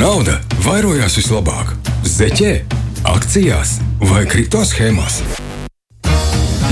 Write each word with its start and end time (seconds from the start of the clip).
Nauda 0.00 0.38
vairojās 0.64 1.12
vislabāk 1.18 1.74
zeķē, 2.08 2.52
akcijās 3.10 3.74
vai 4.08 4.22
kripto 4.24 4.62
schēmās. 4.64 5.18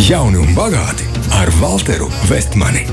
Jauni 0.07 0.41
un 0.41 0.55
bagāti 0.57 1.05
ar 1.37 1.53
Walteru 1.59 2.09
Vestmani. 2.31 2.87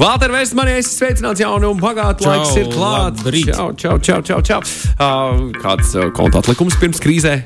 Valter 0.00 0.32
Vestmanē, 0.32 0.78
es 0.80 0.94
sveicināts 0.96 1.44
jaunu 1.44 1.74
un 1.74 1.84
bagātu 1.84 2.24
Čau, 2.24 2.32
laiks 2.32 2.56
ir 2.62 2.72
klāts. 2.72 3.28
Čau, 3.50 3.68
čau, 3.76 3.98
čau, 4.00 4.22
čau, 4.24 4.40
čau. 4.40 4.62
Uh, 4.96 5.52
kāds 5.60 5.92
uh, 5.98 6.08
konta 6.16 6.40
atlikums 6.40 6.80
pirms 6.80 7.04
krīzē? 7.04 7.36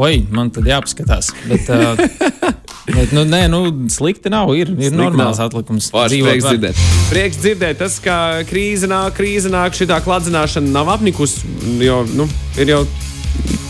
Oi, 0.00 0.22
man 0.32 0.54
tad 0.56 0.72
jāpaskatās. 0.72 1.34
Bet, 1.50 1.68
uh, 1.68 2.00
bet 2.88 3.12
nu, 3.16 3.24
nē, 3.28 3.46
nu, 3.52 3.60
slikti 3.92 4.32
nav. 4.32 4.52
Ir, 4.56 4.68
ir 4.74 4.90
Slikti 4.90 4.98
normāls 4.98 5.40
nav. 5.40 5.48
atlikums. 5.48 5.90
Dzīvot 5.92 6.30
prieks 6.30 6.44
var. 6.44 6.56
dzirdēt. 6.56 6.82
Prieks 7.10 7.40
dzirdēt, 7.40 7.80
tas, 7.80 7.98
ka 8.04 8.18
krīze 8.48 8.90
nāk, 8.90 9.16
krīze 9.18 9.52
nāk, 9.52 9.76
šī 9.76 9.88
tā 9.90 10.00
klādzināšana 10.04 10.74
nav 10.74 10.92
apnikusi. 10.96 11.46
Jo, 11.84 12.02
nu, 12.16 12.28
ir 12.60 12.74
jau 12.74 12.82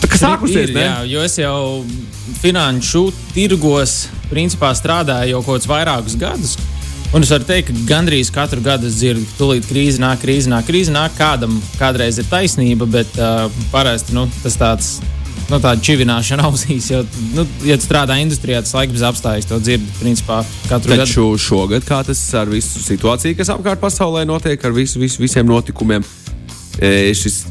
tā 0.03 0.11
kā 0.11 0.21
sākusies, 0.21 0.69
ir, 0.69 0.77
jā, 0.83 0.99
jo 1.09 1.25
es 1.25 1.39
jau 1.39 1.57
finanšu 2.41 3.07
tirgos 3.33 4.05
principā 4.29 4.71
strādāju 4.75 5.35
jau 5.37 5.43
kaut 5.45 5.59
kādus 5.59 5.69
vairākus 5.71 6.17
gadus. 6.19 6.57
Un 7.15 7.23
es 7.23 7.29
varu 7.31 7.45
teikt, 7.47 7.69
ka 7.69 7.83
gandrīz 7.87 8.31
katru 8.33 8.59
gadu 8.65 8.89
es 8.89 8.97
dzirdu, 8.99 9.23
ka 9.29 9.37
tūlīt 9.39 9.67
krīze 9.69 10.01
nāk, 10.03 10.19
krīze 10.25 10.51
nāk, 10.51 10.65
krīze 10.67 10.91
nāk. 10.91 11.13
Kādam 11.15 11.53
kādreiz 11.79 12.17
ir 12.19 12.27
taisnība, 12.27 12.87
bet 12.91 13.13
uh, 13.21 13.45
parasti 13.71 14.17
nu, 14.17 14.25
tas 14.43 14.57
tāds. 14.59 14.89
Nu, 15.45 15.59
tāda 15.61 15.77
čivināšana 15.85 16.47
ausīs, 16.49 16.87
jo, 16.89 17.03
nu, 17.35 17.45
ja 17.67 17.77
tu 17.77 17.85
strādā 17.85 18.17
industrijā, 18.21 18.63
tas 18.65 18.73
laiks 18.73 18.95
bez 18.95 19.03
apstājas, 19.05 19.45
to 19.49 19.59
dzirdi 19.61 19.85
principā 19.99 20.39
katru 20.65 20.95
gadu. 20.95 21.05
Taču 21.05 21.25
šogad, 21.41 21.85
kā 21.85 22.01
tas 22.07 22.21
ar 22.37 22.49
visu 22.49 22.81
situāciju, 22.81 23.37
kas 23.37 23.53
apkārt 23.53 23.83
pasaulē 23.83 24.25
notiek, 24.25 24.57
ar 24.65 24.73
visu, 24.73 24.97
visu, 25.03 25.21
visiem 25.21 25.45
notikumiem, 25.49 26.05
e, 26.81 27.13
šis 27.13 27.43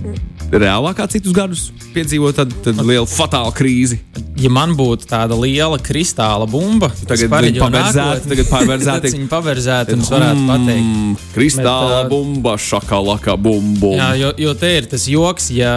reālāk 0.63 0.99
kā 0.99 1.07
citus 1.11 1.35
gadus 1.35 1.65
piedzīvo 1.95 2.31
tādu, 2.37 2.57
tādu 2.65 2.85
lielu 2.89 3.07
fatālu 3.09 3.53
krīzi. 3.57 4.01
ja 4.41 4.51
man 4.53 4.75
būtu 4.79 5.09
tāda 5.11 5.37
liela 5.39 5.79
kristāla 5.83 6.47
bumba, 6.51 6.91
Tagad 7.07 7.31
paberzēta, 7.31 8.29
tagad 8.29 8.51
paberzēta. 8.51 9.03
Tad 9.05 9.17
viņa 9.17 9.31
paberzēta 9.31 9.97
un 9.97 10.05
es 10.05 10.11
varētu 10.15 10.47
pateikt. 10.49 10.89
Mm, 10.89 11.15
kristāla 11.35 12.01
Bet, 12.01 12.07
ā, 12.07 12.11
bumba, 12.11 12.57
šakalaka 12.59 13.37
bumbu. 13.41 13.95
Jā, 13.99 14.11
jo, 14.21 14.33
jo 14.47 14.57
te 14.59 14.73
ir 14.79 14.91
tas 14.91 15.07
joks, 15.11 15.51
ja, 15.55 15.75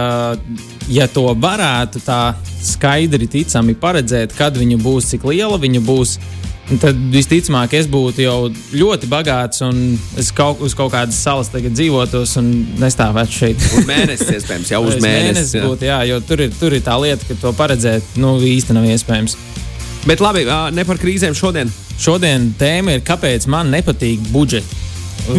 ja 0.90 1.08
to 1.12 1.28
varētu 1.38 2.02
tā 2.06 2.22
skaidri 2.64 3.28
ticami 3.30 3.76
paredzēt, 3.78 4.34
kad 4.38 4.58
viņa 4.58 4.80
būs, 4.82 5.14
cik 5.14 5.28
liela 5.30 5.58
viņa 5.60 5.84
būs. 5.86 6.18
Tad 6.68 6.98
visticamāk, 7.14 7.72
es 7.78 7.86
būtu 7.88 8.20
jau 8.20 8.50
ļoti 8.76 9.08
bagāts, 9.08 9.62
un 9.64 9.78
es 10.20 10.28
kaut, 10.36 10.60
uz 10.60 10.74
kaut 10.76 10.92
kādas 10.92 11.16
salas 11.16 11.48
dzīvotos 11.48 12.34
un 12.42 12.50
nestāvētu 12.82 13.32
šeit. 13.32 13.64
Uz 13.78 13.86
mēnesi, 13.88 14.26
iespējams, 14.36 14.72
jau 14.74 14.82
uz 14.84 14.98
mēnesi. 15.06 15.56
jā. 15.56 15.64
būtu, 15.64 15.88
jā, 15.88 16.02
jo 16.10 16.20
tur 16.28 16.44
ir, 16.44 16.52
tur 16.60 16.76
ir 16.76 16.84
tā 16.84 16.98
lieta, 17.00 17.24
ka 17.24 17.38
to 17.40 17.54
paredzēt 17.56 18.18
nu, 18.20 18.34
īsti 18.44 18.76
nav 18.76 18.84
iespējams. 18.84 19.38
Bet 20.04 20.20
labi, 20.20 20.44
ne 20.76 20.84
par 20.84 21.00
krīzēm 21.00 21.36
šodien. 21.36 21.72
Šodien 21.98 22.52
tēma 22.60 22.98
ir, 22.98 23.06
kāpēc 23.06 23.48
man 23.50 23.72
nepatīk 23.72 24.28
budžeti. 24.34 24.84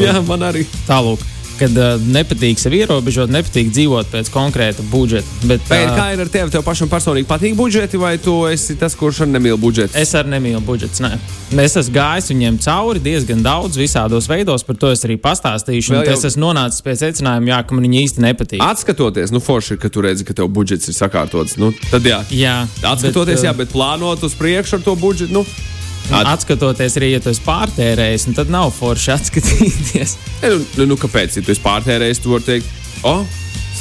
Jā, 0.02 0.18
man 0.26 0.50
arī. 0.50 0.66
Tālāk, 0.90 1.22
kad 1.60 1.76
uh, 1.78 2.02
nepatīk 2.16 2.60
sev 2.62 2.76
ierobežot, 2.78 3.32
nepatīk 3.34 3.72
dzīvot 3.76 4.10
pēc 4.14 4.32
konkrēta 4.34 4.86
budžeta. 4.92 5.28
Bet, 5.44 5.64
Bet 5.70 5.86
ā, 5.90 5.96
kā 5.98 6.08
ir 6.16 6.24
ar 6.24 6.32
tevi? 6.32 6.54
Tev 6.54 6.64
pašam 6.66 6.90
personīgi 6.92 7.28
patīk 7.30 7.58
budžeti, 7.60 8.00
vai 8.02 8.16
tu 8.22 8.36
esi 8.50 8.78
tas, 8.80 8.96
kurš 8.98 9.24
ar 9.26 9.32
nemīl 9.34 9.60
budžetu? 9.62 9.98
Es 10.00 10.16
arī 10.18 10.34
nemīlu 10.36 10.62
budžetus. 10.66 11.02
Ne. 11.04 11.14
Es 11.60 11.78
esmu 11.80 11.96
gājis 11.96 12.30
viņiem 12.32 12.60
cauri 12.64 13.04
diezgan 13.04 13.44
daudz, 13.46 13.80
visādos 13.80 14.30
veidos, 14.32 14.66
par 14.68 14.80
to 14.80 14.92
es 14.96 15.04
arī 15.08 15.20
pastāstīšu. 15.22 15.96
Vēl 15.98 16.08
Jau... 16.10 16.18
Es 16.18 16.28
esmu 16.32 16.48
nonācis 16.48 16.86
pie 16.86 16.96
secinājuma, 17.00 17.54
jā, 17.54 17.64
ka 17.66 17.78
man 17.78 17.88
viņi 17.88 18.04
īsti 18.06 18.26
nepatīk. 18.28 18.64
Atskatoties, 18.66 19.34
nu, 19.36 19.44
forši 19.44 19.76
ir, 19.76 19.82
ka 19.84 19.92
tu 19.94 20.06
redzi, 20.06 20.28
ka 20.28 20.38
tev 20.38 20.52
budžets 20.54 20.92
ir 20.92 20.98
sakārtots. 20.98 21.58
Nu, 21.62 21.74
tad 21.90 22.08
jā. 22.08 22.22
jā, 22.34 22.62
Atskatoties, 22.84 23.42
bet, 23.42 23.50
jā, 23.50 23.58
bet 23.64 23.74
plānot 23.76 24.24
uz 24.26 24.38
priekšu 24.40 24.80
ar 24.80 24.86
to 24.86 24.96
budžetu. 25.00 25.36
Nu, 25.36 25.44
uh, 25.46 25.79
atskatoties 26.20 26.98
arī, 27.00 27.14
ja 27.16 27.22
tu 27.24 27.32
esi 27.34 27.44
pārtērējis, 27.46 28.28
nu, 28.30 28.36
tad 28.38 28.52
nav 28.54 28.72
forši 28.76 29.14
atskatīties. 29.18 30.18
ne, 30.42 30.54
nu, 30.54 30.62
nu, 30.82 30.90
nu, 30.94 31.00
kāpēc? 31.00 31.40
Ja 31.40 31.46
tu 31.46 31.54
esi 31.56 31.66
pārtērējis, 31.66 32.24
tu 32.24 32.34
vari 32.34 32.48
teikt, 32.48 32.76
o, 33.04 33.20
oh, 33.20 33.40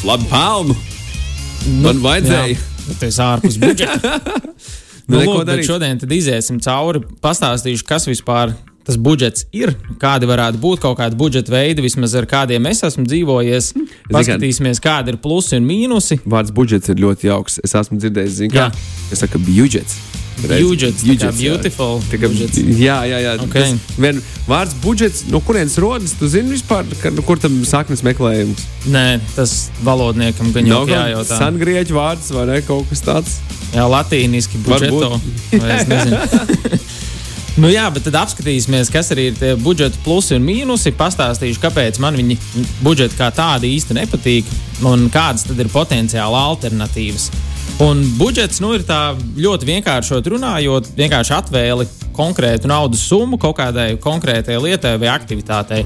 labi 0.08 0.28
pelnu. 0.30 0.78
Man 1.82 2.02
vajadzēja. 2.04 2.54
Jā, 2.54 2.94
tu 2.94 3.08
esi 3.08 3.22
ārpus 3.24 3.58
budžeta. 3.64 4.18
Nu, 5.08 5.16
nu, 5.16 5.24
lūk, 5.24 5.44
bet 5.48 5.64
šodien 5.64 6.00
tad 6.00 6.10
iziesim 6.12 6.60
cauri, 6.64 7.00
pastāstīšu, 7.24 7.86
kas 7.88 8.04
vispār 8.10 8.52
tas 8.88 8.96
budžets 8.96 9.44
ir, 9.52 9.74
kādi 10.00 10.28
varētu 10.28 10.60
būt 10.62 10.80
kaut 10.80 10.96
kādi 11.00 11.16
budžeta 11.20 11.52
veidi, 11.52 11.84
vismaz 11.84 12.14
ar 12.16 12.24
kādiem 12.28 12.70
es 12.70 12.80
esmu 12.88 13.04
dzīvojies. 13.04 13.74
Paskatīsimies, 14.08 14.80
kādi 14.84 15.12
ir 15.12 15.18
plusi 15.20 15.58
un 15.60 15.68
mīnusi. 15.68 16.22
Vārds 16.24 16.54
budžets 16.56 16.88
ir 16.88 17.02
ļoti 17.04 17.28
jauks. 17.28 17.60
Es 17.64 17.76
esmu 17.76 18.00
dzirdējis, 18.00 18.38
zinu, 18.40 18.56
Jā. 18.56 18.70
kā. 18.72 19.12
Es 19.12 19.20
saku, 19.24 19.42
budžets. 19.44 20.00
Budžets, 20.38 21.02
Budžets, 21.02 21.40
jā. 21.42 21.50
beautiful 21.50 21.98
Tā 22.06 22.18
kā, 22.20 22.28
budžets. 22.30 22.58
jā, 22.78 22.98
jā, 23.10 23.18
jā. 23.24 23.32
Ok. 23.42 23.56
Tas 23.56 23.98
Vien, 23.98 24.20
vārds 24.46 24.76
budžets, 24.84 25.24
no 25.32 25.40
kurienes 25.42 25.74
rodas? 25.82 26.14
Tu 26.18 26.28
zini 26.30 26.54
vispār, 26.54 26.86
ka, 27.02 27.10
kur 27.26 27.40
tam 27.42 27.58
saknes 27.66 28.04
meklējums? 28.06 28.62
Nē, 28.94 29.18
tas 29.34 29.56
valodniekam 29.82 30.52
gan 30.54 30.70
jau 30.70 30.84
kaut 30.86 30.94
jājautā. 30.94 31.40
sangrieķu 31.42 31.98
vārds 31.98 32.30
vai 32.36 32.46
ne, 32.52 32.60
kaut 32.68 32.86
kas 32.92 33.02
tāds. 33.02 33.38
Jā, 33.74 33.84
latīniski 33.90 34.62
budžeto. 34.64 35.18
Nu 37.58 37.66
jā, 37.66 37.88
bet 37.90 38.04
tad 38.06 38.14
apskatīsimies, 38.20 38.86
kas 38.94 39.08
arī 39.10 39.32
ir 39.32 39.38
tie 39.38 39.48
budžeta 39.58 39.98
plusi 40.04 40.36
un 40.36 40.44
mīnusi. 40.46 40.92
Pastāstīšu, 40.94 41.58
kāpēc 41.64 41.98
man 41.98 42.14
viņi 42.14 42.36
budžeti 42.86 43.18
kā 43.18 43.32
tādi 43.34 43.72
īsti 43.74 43.96
nepatīk 43.98 44.52
un 44.86 45.08
kādas 45.10 45.42
tad 45.48 45.58
ir 45.58 45.70
potenciāli 45.72 46.38
alternatīvas. 46.38 47.26
Un 47.78 48.00
budžets 48.18 48.58
nu, 48.58 48.72
ir 48.74 48.82
tā 48.82 49.12
ļoti 49.38 49.66
vienkāršot 49.68 50.26
runājot, 50.32 50.88
vienkārši 50.98 51.34
atvēli 51.36 51.84
konkrētu 52.16 52.66
naudas 52.66 53.04
summu 53.06 53.38
kaut 53.38 53.54
kādai 53.60 53.92
konkrētai 54.02 54.56
lietai 54.58 54.96
vai 54.98 55.12
aktivitātei. 55.12 55.84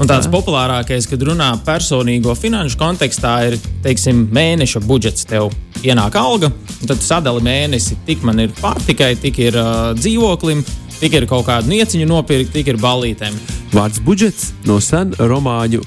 Un 0.00 0.08
tāds 0.08 0.26
populārākais, 0.32 1.04
kad 1.06 1.20
runā 1.22 1.50
personīgo 1.66 2.32
finanšu 2.34 2.78
kontekstā, 2.80 3.34
ir 3.50 3.58
teiksim, 3.84 4.24
mēneša 4.34 4.80
budžets. 4.88 5.26
Tev 5.28 5.52
ienāk 5.84 6.16
alga, 6.16 6.48
un 6.48 6.90
tad 6.90 7.04
sadali 7.04 7.44
mēnesi, 7.44 8.00
tik 8.08 8.24
man 8.24 8.40
ir 8.42 8.56
pārtikai, 8.62 9.12
tik 9.20 9.42
ir 9.44 9.60
uh, 9.60 9.92
dzīvoklim, 10.00 10.64
tik 10.96 11.20
ir 11.20 11.28
kaut 11.28 11.44
kāda 11.50 11.68
nieciņa 11.68 12.08
nopirkt, 12.08 12.54
tik 12.56 12.72
ir 12.72 12.80
balītēm. 12.80 13.36
Vārds 13.76 14.00
budžets 14.00 14.54
no 14.64 14.80
sen 14.80 15.12
romāņu, 15.20 15.84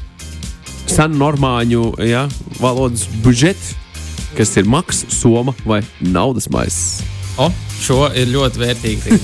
sen 0.94 1.18
normāņu 1.18 1.90
ja, 2.06 2.28
valodas 2.62 3.10
budžets, 3.26 3.74
kas 4.38 4.54
ir 4.58 4.68
maks, 4.70 5.06
soma 5.10 5.54
vai 5.66 5.82
naudas 6.00 6.50
maisa. 6.54 7.06
O, 7.38 7.50
šo 7.82 8.08
ir 8.18 8.30
ļoti 8.34 8.62
vērtīgi. 8.62 9.18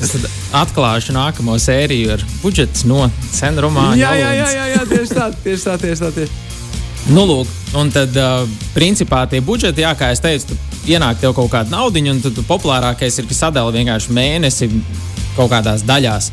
Es 0.00 0.14
atklāšu 0.56 1.12
nākamo 1.16 1.56
sēriju 1.60 2.14
ar 2.14 2.22
budžetu 2.40 2.88
no 2.88 3.02
sena 3.32 3.66
romāna. 3.66 3.96
Jā, 4.00 4.14
jā, 4.16 4.30
jā, 4.38 4.46
jā, 4.56 4.68
jā, 4.74 4.86
tieši 4.88 5.16
tā, 5.18 5.26
tieši 5.44 5.66
tā, 5.68 5.76
tieši 5.82 6.04
tā. 6.06 6.12
Tieši. 6.16 6.46
Nu, 7.10 7.24
lūk, 7.28 7.48
un 7.80 7.92
tad, 7.92 8.16
uh, 8.16 8.44
principā, 8.76 9.24
tie 9.28 9.40
budžeti, 9.44 9.84
jā, 9.84 9.92
kā 9.98 10.10
jau 10.12 10.20
teicu, 10.26 10.56
ienāk 10.88 11.20
tev 11.20 11.34
kaut 11.36 11.50
kāda 11.52 11.72
nauda, 11.72 12.02
un 12.12 12.20
tad 12.24 12.40
populārākais 12.48 13.20
ir, 13.20 13.28
ka 13.28 13.36
sadala 13.36 13.72
vienkārši 13.74 14.16
mēnesi 14.16 14.70
kaut 15.36 15.52
kādās 15.52 15.84
daļās. 15.88 16.30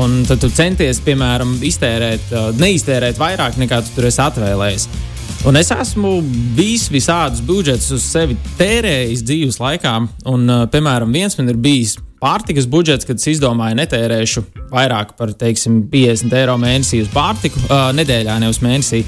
Un 0.00 0.20
tad 0.28 0.40
tu 0.42 0.50
centies, 0.54 1.00
piemēram, 1.04 1.56
iztērēt, 1.66 2.28
uh, 2.32 2.50
neiztērēt 2.60 3.20
vairāk 3.20 3.56
nekā 3.60 3.80
tu 3.84 3.96
tur 3.96 4.08
esi 4.08 4.22
atvēlējis. 4.22 4.88
Un 5.48 5.56
es 5.56 5.70
esmu 5.72 6.18
bijis 6.52 6.90
visādus 6.92 7.40
budžetus 7.40 7.94
uz 7.96 8.04
sevi 8.04 8.34
tērējis 8.58 9.22
dzīves 9.24 9.56
laikā. 9.56 9.94
Un, 10.28 10.44
uh, 10.44 10.66
piemēram, 10.68 11.14
viens 11.16 11.38
man 11.38 11.48
ir 11.48 11.56
bijis 11.56 11.94
pārtikas 12.20 12.66
budžets, 12.68 13.08
kad 13.08 13.16
es 13.16 13.30
izdomāju, 13.32 13.78
netērēšu 13.78 14.42
vairāk 14.68 15.14
par 15.16 15.32
teiksim, 15.40 15.80
50 15.88 16.36
eiro 16.42 16.58
mēnesī 16.60 17.00
uz 17.06 17.08
pārtiku. 17.14 17.62
Uh, 17.70 17.88
nedēļā, 17.96 18.36
nevis 18.44 18.60
mēnesī. 18.60 19.00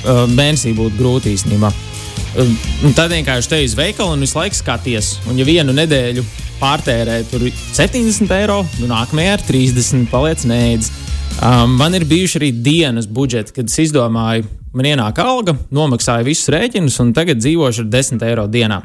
Uh, 0.00 0.24
mēnesī 0.32 0.72
būtu 0.78 0.96
grūti 0.96 1.36
īstenībā. 1.36 1.68
Uh, 1.68 2.56
un 2.88 2.96
tad 2.96 3.12
vienkārši 3.12 3.52
te 3.52 3.60
uz 3.68 3.76
veikalu 3.76 4.16
un 4.16 4.24
visu 4.24 4.40
laiku 4.40 4.56
skaties. 4.56 5.12
Un, 5.28 5.36
ja 5.36 5.44
vienu 5.44 5.76
nedēļu 5.76 6.24
pārtērē 6.56 7.20
tur 7.28 7.50
70 7.52 8.32
eiro, 8.40 8.62
nu 8.80 8.88
nākamajā 8.88 9.36
ir 9.36 9.48
30, 9.52 10.08
paliec 10.08 10.48
neēdz. 10.48 10.94
Um, 11.36 11.76
man 11.76 11.92
ir 11.92 12.08
bijuši 12.08 12.40
arī 12.40 12.54
dienas 12.64 13.04
budžeti, 13.12 13.58
kad 13.58 13.68
es 13.68 13.82
izdomāju, 13.90 14.48
man 14.76 14.90
ienāk 14.90 15.20
alga, 15.22 15.56
nomaksāju 15.74 16.28
visus 16.28 16.50
rēķinus 16.52 17.00
un 17.04 17.14
tagad 17.16 17.40
dzīvošu 17.40 17.86
ar 17.86 17.90
10 17.94 18.24
eiro 18.28 18.46
dienā. 18.50 18.82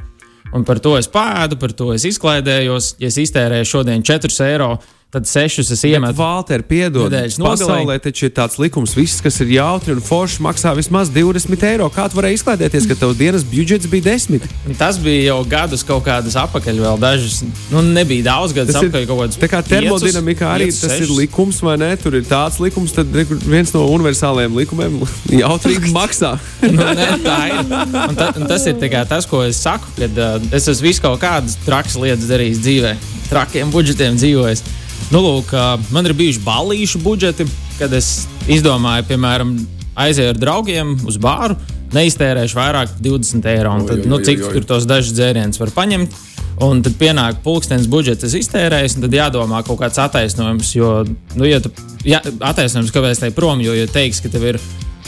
Un 0.56 0.66
par 0.68 0.82
to 0.84 0.98
es 1.00 1.08
pēdu, 1.12 1.58
par 1.60 1.72
to 1.76 1.92
es 1.96 2.06
izklaidējos. 2.08 2.96
Ja 3.00 3.12
es 3.12 3.20
iztērēju 3.22 3.68
šodien 3.68 4.04
4 4.08 4.32
eiro, 4.50 4.74
tad 5.12 5.28
sešus 5.28 5.72
es 5.76 5.84
iemetu. 5.84 6.16
Valter, 6.16 6.62
piedod, 6.64 7.12
pasaulē 7.12 7.98
taču 8.00 8.30
ir 8.30 8.32
tāds 8.36 8.56
likums, 8.62 8.94
viss, 8.96 9.20
kas 9.24 9.42
ir 9.44 9.50
jautri 9.58 9.92
un 9.92 10.00
forši, 10.04 10.40
maksā 10.46 10.72
vismaz 10.78 11.12
20 11.12 11.66
eiro. 11.68 11.90
Kā 11.92 12.06
tu 12.08 12.16
varēji 12.16 12.40
izklaidēties, 12.40 12.88
ka 12.88 12.96
tavs 13.02 13.20
dienas 13.20 13.44
budžets 13.44 13.90
bija 13.92 14.08
10? 14.08 14.48
Tas 14.80 15.00
bija 15.04 15.34
jau 15.34 15.42
gadus 15.52 15.84
kaut 15.88 16.06
kādas 16.08 16.38
apakaļ, 16.40 16.80
vēl 16.86 17.02
dažas. 17.02 17.42
Nu, 17.74 17.84
nebija 17.84 18.30
daudz 18.30 18.56
gadus 18.56 18.78
ir 18.78 18.88
apakaļ 18.88 19.08
kaut 19.10 19.22
kādas. 19.26 19.42
Tā 19.42 19.52
kā 19.52 19.62
termodinamikā 19.68 20.54
arī 20.56 20.70
piecus, 20.70 20.80
tas 20.86 20.96
ir 20.96 21.04
sešus. 21.04 21.16
likums, 21.20 21.60
vai 21.68 21.76
ne? 21.84 21.92
Tur 22.00 22.16
ir 22.22 22.28
tāds 22.32 22.62
likums, 22.64 22.96
tad 22.96 23.12
viens 23.44 23.76
no 23.76 23.84
universālajiem 23.92 24.60
likumiem 24.64 25.00
jautrīgi 25.44 25.92
maksā. 26.00 26.38
nu, 26.70 26.88
ne, 26.88 27.10
tā 27.28 27.40
ir. 27.52 27.64
Un 28.08 28.16
ta, 28.16 28.32
un 28.40 28.48
tas 28.48 28.70
ir 28.72 28.80
tas, 29.12 29.28
ko 29.28 29.44
es 29.44 29.60
saku, 29.60 29.92
kad 30.00 30.16
uh, 30.16 30.40
es 30.56 30.72
esmu 30.72 30.88
visu 30.88 31.04
kaut 31.04 31.20
kādas 31.20 31.60
trakas 31.66 32.00
lietas 32.00 32.32
darījis 32.32 32.64
dzīvē, 32.64 32.96
trakiem 33.28 33.76
budžetiem 33.76 34.16
dzīvojis. 34.16 34.64
Nu, 35.10 35.20
lūk, 35.26 35.52
man 35.92 36.08
ir 36.08 36.14
bijuši 36.16 36.44
balīšu 36.46 37.02
budžeti, 37.04 37.48
kad 37.80 37.94
es 37.98 38.28
izdomāju, 38.52 39.08
piemēram, 39.10 39.56
aizēju 40.00 40.36
ar 40.36 40.40
draugiem 40.40 40.94
uz 41.10 41.18
bāru, 41.22 41.58
neiztērēšu 41.96 42.58
vairāk 42.58 42.94
par 42.94 43.06
20 43.08 43.48
eiro. 43.52 43.74
Un 43.76 43.88
Tad, 43.90 44.06
nu, 44.08 44.20
cik 44.24 44.44
tur 44.54 44.68
tos 44.68 44.88
dažus 44.90 45.16
dzērienus 45.18 45.60
var 45.62 45.74
paņemt? 45.76 46.20
Un 46.62 46.84
tad 46.86 46.94
pienāk 47.00 47.40
pulkstenis 47.42 47.88
budžets, 47.90 48.28
es 48.28 48.36
iztērēju, 48.38 48.92
un 48.98 49.06
tad 49.08 49.16
jādomā 49.18 49.64
kaut 49.66 49.80
kāds 49.82 49.98
attaisnojums. 50.04 50.76
Jo, 50.78 50.92
nu, 51.40 51.48
ja 51.48 51.58
tu, 51.64 51.72
ja, 52.06 52.22
attaisnojums, 52.22 52.94
kāpēc 52.94 53.24
tai 53.24 53.32
prom, 53.34 53.64
jo, 53.66 53.74
ja 53.74 53.90
teiks, 53.90 54.22
ka 54.22 54.30
tev 54.30 54.46
ir 54.52 54.60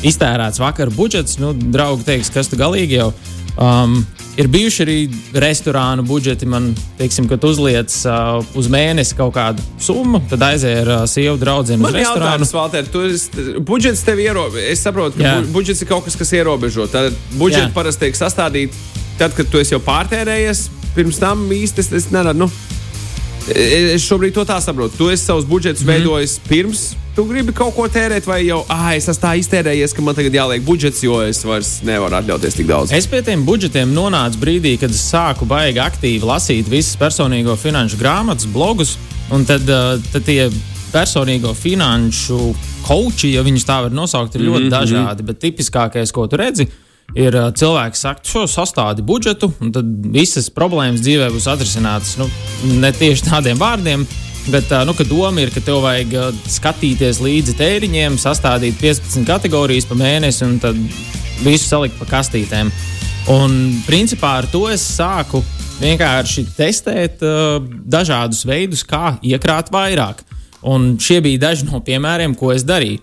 iztērēts 0.03 0.61
vakar 0.63 0.89
budžets, 0.95 1.37
nu, 1.41 1.53
draugi 1.53 2.07
teiks, 2.07 2.33
kas 2.33 2.49
tu 2.49 2.57
galīgi 2.59 2.97
jau. 2.97 3.11
Um, 3.53 3.99
ir 4.37 4.47
bijuši 4.47 4.83
arī 4.83 4.97
restorānu 5.33 6.05
budžeti. 6.07 6.47
Man, 6.49 6.71
teiksim, 6.97 7.27
kad 7.29 7.43
uzliec 7.45 7.93
uh, 8.07 8.39
uz 8.57 8.69
mēnesi 8.71 9.17
kaut 9.17 9.35
kādu 9.35 9.63
summu, 9.81 10.23
tad 10.31 10.45
aizēja 10.49 10.81
ar 10.85 10.91
uh, 10.95 11.03
sievu 11.09 11.37
draugu 11.41 11.77
uz 11.77 11.97
restorānu. 11.99 12.49
Valter, 12.53 12.89
esi, 12.89 13.29
budžets 13.61 14.03
tev 14.05 14.21
ierobežo. 14.23 14.65
Es 14.71 14.83
saprotu, 14.85 15.19
ka 15.21 15.27
Jā. 15.27 15.37
bu, 15.41 15.59
budžets 15.59 15.83
ir 15.85 15.91
kaut 15.91 16.07
kas, 16.07 16.17
kas 16.19 16.33
ierobežo. 16.33 16.87
Tad 16.91 17.13
budžets 17.37 17.69
Jā. 17.69 17.73
parasti 17.75 18.07
tiek 18.07 18.19
sastādīts 18.19 19.01
tad, 19.17 19.35
kad 19.37 19.49
tu 19.49 19.61
esi 19.61 19.75
jau 19.75 19.81
pārtērējies. 19.83 20.67
Pirms 20.93 21.19
tam 21.21 21.45
īsti 21.53 21.81
es, 21.83 21.91
es 22.01 22.09
neredzu. 22.13 22.45
Nu, 22.45 22.49
e- 23.53 23.93
es 23.95 24.05
šobrīd 24.05 24.35
to 24.35 24.45
tā 24.49 24.59
saprotu. 24.61 24.97
Tu 24.97 25.13
esi 25.13 25.25
savus 25.25 25.47
budžetus 25.49 25.85
mm 25.85 25.93
veidojis 25.93 26.39
pirms. 26.49 26.83
Tu 27.13 27.21
gribi 27.29 27.53
kaut 27.53 27.75
ko 27.75 27.83
tērēt, 27.93 28.25
vai 28.25 28.39
jau 28.41 28.63
ah, 28.73 28.87
es 28.97 29.05
esmu 29.05 29.21
tā 29.21 29.35
iztērējies, 29.37 29.91
ka 29.93 30.01
man 30.01 30.15
tagad 30.17 30.33
jāliek 30.33 30.63
budžets, 30.65 31.03
jo 31.05 31.19
es 31.21 31.43
vairs 31.45 31.75
nevaru 31.85 32.17
atļauties 32.17 32.57
tik 32.57 32.65
daudz. 32.65 32.93
Es 32.97 33.05
pie 33.09 33.19
tiem 33.21 33.43
budžetiem 33.45 33.91
nonācu 33.93 34.41
brīdī, 34.41 34.71
kad 34.81 34.89
es 34.89 35.03
sāku 35.11 35.45
baigi 35.45 35.77
aktīvi 35.83 36.25
lasīt 36.25 36.71
visas 36.73 36.97
personīgo 36.97 37.53
finanšu 37.61 37.99
grāmatas, 38.01 38.49
blogus. 38.49 38.95
Un 39.33 39.45
tad, 39.45 39.69
tad 40.09 40.25
tie 40.25 40.47
personīgo 40.89 41.53
finanšu 41.53 42.39
koči, 42.87 43.35
ja 43.37 43.45
viņus 43.45 43.69
tā 43.69 43.77
var 43.85 43.93
nosaukt, 43.93 44.33
ir 44.33 44.47
ļoti 44.47 44.63
mm 44.63 44.71
-hmm. 44.71 44.73
dažādi. 44.73 45.29
Bet 45.29 45.39
tipiskākais, 45.45 46.11
ko 46.11 46.25
tu 46.27 46.41
redzi, 46.41 46.65
ir 47.13 47.37
cilvēks, 47.53 47.93
kas 47.93 48.05
saka, 48.07 48.25
šo 48.25 48.47
sastādi 48.49 49.05
budžetu, 49.05 49.51
un 49.61 49.71
tad 49.71 49.85
visas 49.85 50.49
problēmas 50.49 51.05
dzīvē 51.05 51.29
būs 51.29 51.45
atrisinātas. 51.45 52.17
Nu, 52.17 52.29
ne 52.81 52.91
tieši 52.91 53.29
tādiem 53.29 53.57
vārdiem. 53.61 54.07
Bet 54.51 54.71
nu, 54.83 54.93
doma 55.07 55.39
ir, 55.39 55.53
ka 55.55 55.61
tev 55.63 55.79
vajag 55.85 56.35
skatīties 56.51 57.21
līdzi 57.23 57.55
tēriņiem, 57.55 58.17
sastādīt 58.19 58.75
15 58.81 59.23
kategorijas 59.27 59.87
pa 59.87 59.95
mēnesi 59.95 60.43
un 60.43 60.57
tad 60.59 60.79
visu 61.45 61.63
salikt 61.63 61.95
pa 61.99 62.09
kastītēm. 62.09 62.71
Un 63.31 63.55
principā 63.87 64.33
ar 64.41 64.47
to 64.51 64.65
es 64.67 64.83
sāku 64.83 65.39
vienkārši 65.79 66.43
testēt 66.57 67.23
uh, 67.23 67.63
dažādus 67.63 68.43
veidus, 68.47 68.83
kā 68.83 69.15
iekrāt 69.23 69.71
vairāk. 69.71 70.25
Un 70.67 70.97
šie 70.99 71.21
bija 71.23 71.47
daži 71.49 71.67
no 71.69 71.79
piemēriem, 71.83 72.35
ko 72.39 72.51
es 72.51 72.67
darīju. 72.67 72.99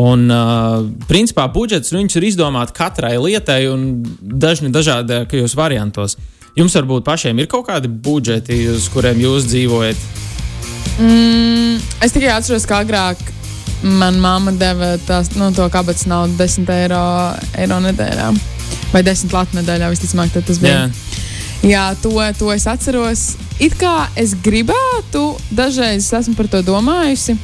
Un, 0.00 0.24
uh, 0.32 0.84
principā, 1.08 1.46
budžets 1.52 1.92
nu, 1.92 2.00
ir 2.04 2.24
izdomāts 2.28 2.72
katrai 2.76 3.18
lietai 3.20 3.66
un 3.68 4.04
dažni 4.20 4.72
dažādākajos 4.72 5.56
variantos. 5.56 6.16
Jums 6.56 6.76
varbūt 6.76 7.04
pašiem 7.04 7.40
ir 7.40 7.48
kaut 7.48 7.66
kādi 7.68 7.88
budžeti, 7.88 8.66
uz 8.72 8.88
kuriem 8.92 9.20
jūs 9.24 9.48
dzīvojat. 9.48 10.31
Mm, 10.98 11.78
es 12.04 12.12
tikai 12.12 12.34
atceros, 12.34 12.66
ka 12.68 12.82
agrāk 12.84 13.20
manā 13.82 14.20
mamma 14.22 14.52
deva 14.54 14.94
tās, 15.06 15.32
nu, 15.38 15.50
to 15.56 15.66
kabatas 15.72 16.06
naudu 16.10 16.36
10 16.38 16.68
eiro, 16.76 17.02
eiro 17.58 17.80
nedēļā. 17.82 18.28
Vai 18.92 19.02
10 19.06 19.32
latu 19.32 19.58
nedēļā, 19.58 19.88
visticamāk, 19.92 20.36
tas 20.46 20.60
bija. 20.62 20.84
Jā. 20.84 21.11
Jā, 21.62 21.92
to, 22.02 22.10
to 22.38 22.50
es 22.50 22.66
atceros. 22.66 23.36
It 23.62 23.76
kā 23.78 24.08
es 24.18 24.32
gribētu, 24.42 25.20
dažreiz 25.54 26.02
es 26.02 26.14
esmu 26.18 26.34
par 26.34 26.48
to 26.50 26.58
domājusi. 26.66 27.36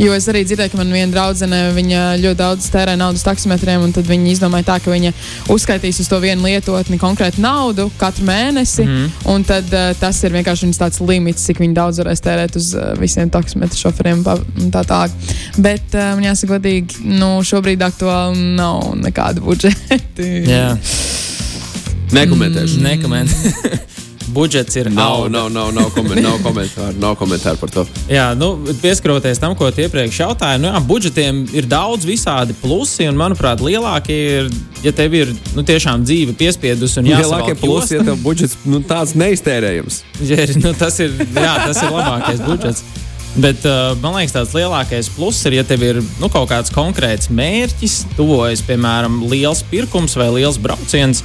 Jo 0.00 0.12
es 0.12 0.26
arī 0.28 0.42
dzirdēju, 0.44 0.72
ka 0.74 0.80
man 0.80 0.92
viena 0.92 1.12
draudzene 1.12 1.60
viņa 1.76 2.02
ļoti 2.20 2.38
daudz 2.38 2.66
tērē 2.72 2.98
naudas 3.00 3.24
taksometriem, 3.24 3.80
un 3.84 3.94
tad 3.96 4.08
viņa 4.08 4.28
izdomāja 4.34 4.66
tā, 4.68 4.76
ka 4.84 4.92
viņa 4.92 5.14
uzskaitīs 5.52 6.02
uz 6.04 6.10
to 6.12 6.20
vienu 6.20 6.44
lietotni 6.44 7.00
konkrētu 7.00 7.40
naudu 7.44 7.88
katru 8.00 8.28
mēnesi. 8.28 8.84
Mm. 8.84 9.10
Un 9.32 9.48
tad 9.48 9.72
uh, 9.72 9.94
tas 10.00 10.20
ir 10.24 10.36
vienkārši 10.36 10.68
viņas 10.68 10.82
tāds 10.84 11.00
limits, 11.00 11.48
cik 11.48 11.64
daudz 11.72 12.02
varēs 12.02 12.24
tērēt 12.24 12.60
uz 12.60 12.72
uh, 12.76 12.92
visiem 13.00 13.32
taksometru 13.32 13.86
šoferiem 13.86 14.20
un 14.20 14.72
tā 14.74 14.84
tālāk. 14.84 15.16
Bet 15.56 15.96
uh, 15.96 16.12
man 16.12 16.28
jāsaka, 16.28 16.58
godīgi, 16.58 17.06
nu, 17.08 17.38
šobrīd 17.46 17.84
aktuāli 17.88 18.52
nav 18.60 18.92
nekāda 19.00 19.44
budžeti. 19.44 20.32
Jā, 20.52 20.74
Nekomentēšu. 22.12 22.78
Mm. 22.80 22.88
nekomentē. 22.90 23.80
Budžets 24.32 24.76
ir 24.80 24.88
Nav, 24.88 25.26
auga. 25.26 25.28
nav, 25.28 25.48
nav, 25.52 25.72
nav, 25.76 25.90
koment, 25.92 26.22
nav, 26.24 26.38
komentāru, 26.40 26.94
nav 27.02 27.16
komentāru 27.20 27.58
par 27.60 27.68
to. 27.74 27.82
Jā, 28.16 28.30
nu, 28.38 28.54
pieskaroties 28.80 29.36
tam, 29.42 29.52
ko 29.58 29.68
iepriekš 29.68 30.20
jautāji, 30.22 30.62
nu, 30.62 30.70
jā, 30.70 30.80
budžetiem 30.88 31.42
ir 31.52 31.66
daudz 31.68 32.06
visādi 32.08 32.56
plusi, 32.62 33.04
un, 33.10 33.18
manuprāt, 33.20 33.60
lielākie 33.60 34.16
ir, 34.38 34.48
ja 34.86 34.94
tev 34.96 35.18
ir 35.18 35.34
nu, 35.52 35.66
tiešām 35.68 36.06
dzīve 36.08 36.32
piespiedusi 36.38 37.02
un 37.02 37.10
Lielākie 37.10 37.26
jāsavalk 37.26 37.60
plusi, 37.60 37.98
ja 37.98 38.00
josta. 38.00 38.08
tev 38.08 38.24
budžets 38.24 38.56
nu, 38.64 38.80
tāds 38.88 39.12
neiztērējams. 39.20 40.00
Ja 40.32 40.40
ir, 40.46 40.54
nu, 40.62 40.72
tas, 40.80 40.96
ir, 41.02 41.12
jā, 41.18 41.54
tas 41.66 41.82
ir 41.82 41.92
labākais 41.92 42.40
budžets. 42.46 42.84
Bet 43.32 43.64
uh, 43.68 43.92
man 44.00 44.16
liekas, 44.16 44.32
tāds 44.36 44.52
lielākais 44.56 45.08
pluss 45.12 45.44
ir, 45.48 45.58
ja 45.60 45.64
tev 45.66 45.82
ir 45.84 46.00
nu, 46.20 46.28
kaut 46.32 46.48
kāds 46.50 46.72
konkrēts 46.72 47.28
mērķis, 47.32 48.02
tuvojas, 48.16 48.60
piemēram, 48.64 49.22
liels 49.28 49.60
pirkums 49.68 50.16
vai 50.20 50.30
liels 50.38 50.60
brauciens. 50.62 51.20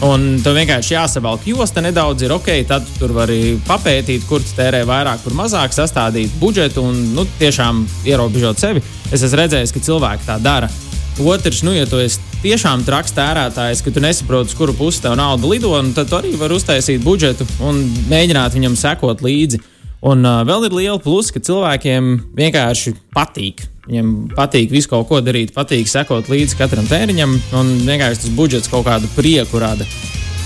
Un 0.00 0.38
tev 0.40 0.54
vienkārši 0.56 0.94
jāsavalk 0.94 1.42
josta 1.50 1.82
nedaudz, 1.84 2.22
ir 2.24 2.32
ok, 2.32 2.46
tad 2.68 2.86
tu 2.88 3.02
tur 3.02 3.12
vari 3.12 3.58
papētīt, 3.66 4.24
kur 4.28 4.40
tērē 4.40 4.80
vairāk, 4.88 5.20
kur 5.26 5.34
mazāk, 5.36 5.74
sastādīt 5.76 6.32
budžetu 6.40 6.86
un 6.88 7.02
nu, 7.18 7.26
tiešām 7.40 7.82
ierobežot 8.08 8.62
sevi. 8.62 8.80
Es 9.12 9.20
esmu 9.20 9.42
redzējis, 9.42 9.74
ka 9.76 9.84
cilvēki 9.90 10.24
tā 10.30 10.38
dara. 10.40 10.70
Otrs, 11.20 11.60
nu, 11.66 11.74
ja 11.76 11.84
tu 11.84 12.00
esi 12.00 12.22
tiešām 12.40 12.86
traks 12.86 13.12
tērētājs, 13.12 13.82
ka 13.84 13.92
tu 13.92 14.00
nesaproti, 14.00 14.54
uz 14.54 14.56
kuru 14.56 14.72
pusi 14.78 15.02
tev 15.04 15.18
nauda 15.20 15.50
lido, 15.50 15.74
nu, 15.84 15.92
tad 15.92 16.08
tu 16.08 16.16
arī 16.16 16.32
vari 16.40 16.56
uztaisīt 16.56 17.04
budžetu 17.04 17.44
un 17.60 17.82
mēģināt 18.08 18.56
viņam 18.56 18.80
sekot 18.80 19.20
līdzi. 19.26 19.60
Un 20.00 20.24
uh, 20.24 20.40
vēl 20.48 20.68
ir 20.68 20.76
liela 20.76 21.00
plusa, 21.02 21.34
ka 21.34 21.42
cilvēkiem 21.44 22.14
vienkārši 22.36 22.94
patīk. 23.12 23.66
Viņam 23.90 24.30
patīk 24.36 24.70
visu 24.72 24.88
kaut 24.92 25.08
ko 25.10 25.18
darīt, 25.24 25.52
patīk 25.52 25.90
sekot 25.90 26.30
līdzi 26.30 26.56
katram 26.56 26.86
tēriņam, 26.88 27.34
un 27.58 27.74
vienkārši 27.84 28.24
tas 28.24 28.32
budžets 28.36 28.70
kaut 28.70 28.86
kādu 28.88 29.10
prieku 29.16 29.60
rada. 29.60 29.84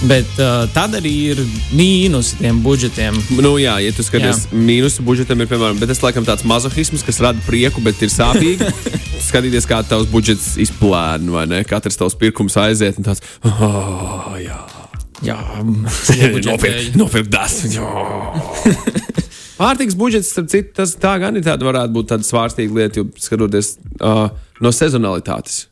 Bet 0.04 0.28
uh, 0.42 0.64
tad 0.74 0.96
arī 0.98 1.12
ir 1.32 1.42
mīnus 1.72 2.32
tiem 2.40 2.58
budžetiem. 2.64 3.14
Nu, 3.38 3.54
jā, 3.62 3.76
ja 3.80 3.94
tu 3.94 4.02
skaties, 4.04 4.48
mīnusu 4.52 5.04
budžetam 5.06 5.40
ir, 5.40 5.48
piemēram, 5.48 5.78
bet 5.78 5.92
tas 5.92 6.02
laikam 6.02 6.26
tāds 6.26 6.44
mazohisms, 6.48 7.06
kas 7.06 7.22
rada 7.22 7.40
prieku, 7.46 7.84
bet 7.84 8.02
ir 8.02 8.12
sāpīgi. 8.12 8.68
Skatīties, 9.28 9.68
kā 9.70 9.84
tavs 9.86 10.10
budžets 10.10 10.56
izplēna, 10.66 11.30
vai 11.36 11.46
ne? 11.52 11.62
Katrs 11.68 12.00
tavs 12.00 12.18
pirkums 12.18 12.58
aiziet, 12.60 12.98
un 12.98 13.06
tāds- 13.06 13.22
oh, 13.48 14.34
jā, 14.42 14.58
Jā, 15.24 15.38
nopirkt, 16.50 16.96
nopirkt 16.98 17.30
das. 17.32 17.62
Pārtiks 19.54 19.94
budžets, 19.94 20.32
starp 20.34 20.48
citu, 20.50 20.72
tas 20.74 20.96
tā 20.98 21.14
gan 21.22 21.38
ir 21.38 21.44
tāda, 21.46 21.66
varētu 21.68 21.94
būt 21.94 22.10
tāda 22.10 22.26
svārstīga 22.26 22.74
lieta, 22.74 23.00
jo 23.02 23.22
skatoties 23.22 23.76
uh, 24.00 24.26
no 24.64 24.74
sezonalitātes. 24.74 25.68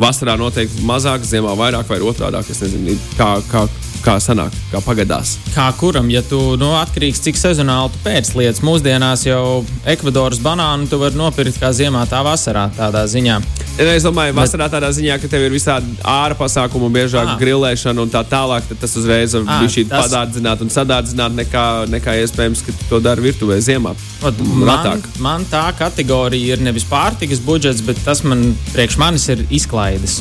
Vasarā 0.00 0.36
noteikti 0.40 0.84
mazāk, 0.88 1.24
ziemā 1.24 1.52
vairāk 1.56 1.88
vai 1.88 2.00
otrādi. 2.04 2.40
Es 2.52 2.60
nezinu, 2.64 2.96
kā, 3.16 3.28
kā, 3.50 3.64
kā 4.04 4.16
sanāk, 4.20 4.56
kā 4.72 4.80
pagadās. 4.84 5.34
Kā 5.54 5.68
kuram, 5.80 6.08
ja 6.12 6.22
tu 6.24 6.38
nu, 6.60 6.72
atkarīgs 6.80 7.20
cik 7.24 7.40
sezonāli 7.40 7.92
tu 7.92 8.02
pēc 8.04 8.32
lietas. 8.36 8.62
Mūsdienās 8.64 9.26
jau 9.28 9.62
Ekvadoras 9.88 10.40
banānu 10.44 10.88
tu 10.88 11.00
vari 11.00 11.20
nopirkt 11.20 11.60
kā 11.60 11.72
ziemā, 11.76 12.06
tā 12.08 12.22
vasarā 12.24 12.68
tādā 12.76 13.04
ziņā. 13.08 13.40
Es 13.80 14.04
domāju, 14.04 14.34
vasarā 14.36 14.66
tādā 14.68 14.90
ziņā, 14.92 15.14
ka 15.22 15.28
tev 15.32 15.46
ir 15.46 15.54
visādi 15.54 15.88
ārā 16.04 16.34
pasākumi, 16.36 16.90
biežāk 16.92 17.30
Ah. 17.32 17.36
grilēšana 17.40 18.02
un 18.02 18.10
tā 18.12 18.20
tālāk, 18.28 18.66
tad 18.68 18.80
tas 18.82 18.92
uzreiz 19.00 19.32
Ah, 19.34 19.62
būt 19.62 19.70
šī 19.72 19.84
tas- 19.88 20.04
padārdzināt 20.10 20.60
un 20.60 20.68
sadārdzināt, 20.68 21.32
nekā, 21.38 21.64
nekā 21.88 22.12
iespējams, 22.20 22.60
ka 22.66 22.72
to 22.90 23.00
dari 23.00 23.22
virtuvē 23.22 23.56
ziemā. 23.58 23.94
Ot, 24.22 24.38
Man, 24.40 25.02
man 25.18 25.44
tā 25.46 25.72
kategorija 25.78 26.52
ir 26.56 26.58
nevis 26.58 26.84
pārtikas 26.84 27.40
budžets, 27.40 27.80
bet 27.80 27.96
tas 28.04 28.22
man 28.22 28.54
priekš 28.74 28.98
manis 28.98 29.28
ir 29.28 29.38
izklaides. 29.50 30.20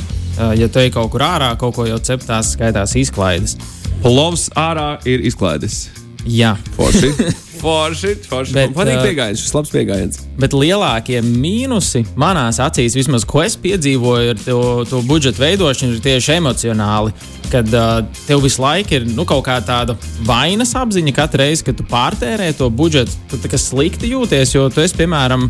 Ja 0.56 0.68
tu 0.70 0.80
ej 0.80 0.92
kaut 0.92 1.12
kur 1.12 1.20
ārā, 1.20 1.58
kaut 1.60 1.76
ko 1.76 1.84
jau 1.86 2.00
ceptās, 2.00 2.56
skaitās 2.56 2.96
izklaides. 2.96 3.58
Plovs 4.02 4.48
ārā 4.56 5.06
ir 5.06 5.20
izklaides. 5.20 5.90
Jā, 6.26 6.56
Forši. 6.78 7.12
Forši, 7.60 8.14
forši. 8.30 8.56
Bet, 8.56 8.72
Man 8.72 8.78
patīk 8.78 9.00
ā, 9.00 9.06
pieejams, 9.08 9.42
šis 9.44 9.56
labs 9.56 9.74
pieejams. 9.74 10.20
Bet 10.40 10.56
lielākie 10.56 11.20
mīnusi 11.26 12.06
manās 12.20 12.62
acīs, 12.64 12.96
vismaz 12.98 13.26
ko 13.28 13.44
es 13.44 13.58
piedzīvoju 13.60 14.36
ar 14.36 14.40
to, 14.46 14.60
to 14.90 15.02
budžetu 15.10 15.44
veidošanu, 15.44 15.98
ir 15.98 16.06
tieši 16.06 16.38
emocionāli. 16.40 17.16
Kad 17.50 17.72
uh, 17.74 18.04
tev 18.28 18.44
visu 18.46 18.62
laiku 18.62 19.00
ir 19.00 19.08
nu, 19.10 19.26
kaut 19.28 19.44
kā 19.48 19.58
tāda 19.66 19.98
vainas 20.28 20.76
apziņa, 20.78 21.16
katru 21.18 21.44
reizi, 21.44 21.66
kad 21.68 21.80
tu 21.80 21.88
pārtērē 21.90 22.52
to 22.58 22.70
budžetu, 22.70 23.18
tu 23.32 23.42
tā 23.42 23.52
kā 23.52 23.60
slikti 23.60 24.14
jūties. 24.14 24.54
Jo 24.56 24.68
tu 24.74 24.84
esi, 24.86 24.98
piemēram, 25.02 25.50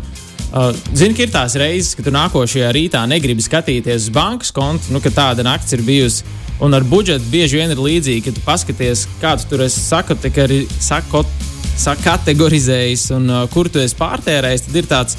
Uh, 0.50 0.74
Zini, 0.98 1.14
ka 1.14 1.22
ir 1.22 1.30
tās 1.30 1.54
reizes, 1.60 1.92
kad 1.94 2.08
tu 2.08 2.10
nākošajā 2.14 2.72
rītā 2.74 3.04
negribi 3.06 3.44
skatīties 3.44 4.08
uz 4.08 4.14
bankas 4.14 4.50
kontu, 4.50 4.90
nu, 4.90 4.98
ka 5.02 5.12
tāda 5.14 5.44
naktis 5.46 5.76
ir 5.76 5.84
bijusi. 5.86 6.26
Un 6.60 6.74
ar 6.74 6.82
budžetu 6.84 7.30
bieži 7.30 7.60
vien 7.60 7.70
ir 7.70 7.78
līdzīgi, 7.80 8.24
ka 8.26 8.34
tu 8.34 8.42
paskaties, 8.44 9.06
kādu 9.22 9.46
tur 9.48 9.62
esi 9.64 9.80
sakoteri, 9.80 10.64
sakot, 10.82 11.30
sakategorizējis 11.78 13.06
un 13.16 13.30
uh, 13.30 13.46
kur 13.54 13.70
tu 13.70 13.80
esi 13.80 13.96
pārtērējis. 13.96 14.66
Tad 14.66 14.80
ir 14.82 14.90
tāds. 14.90 15.16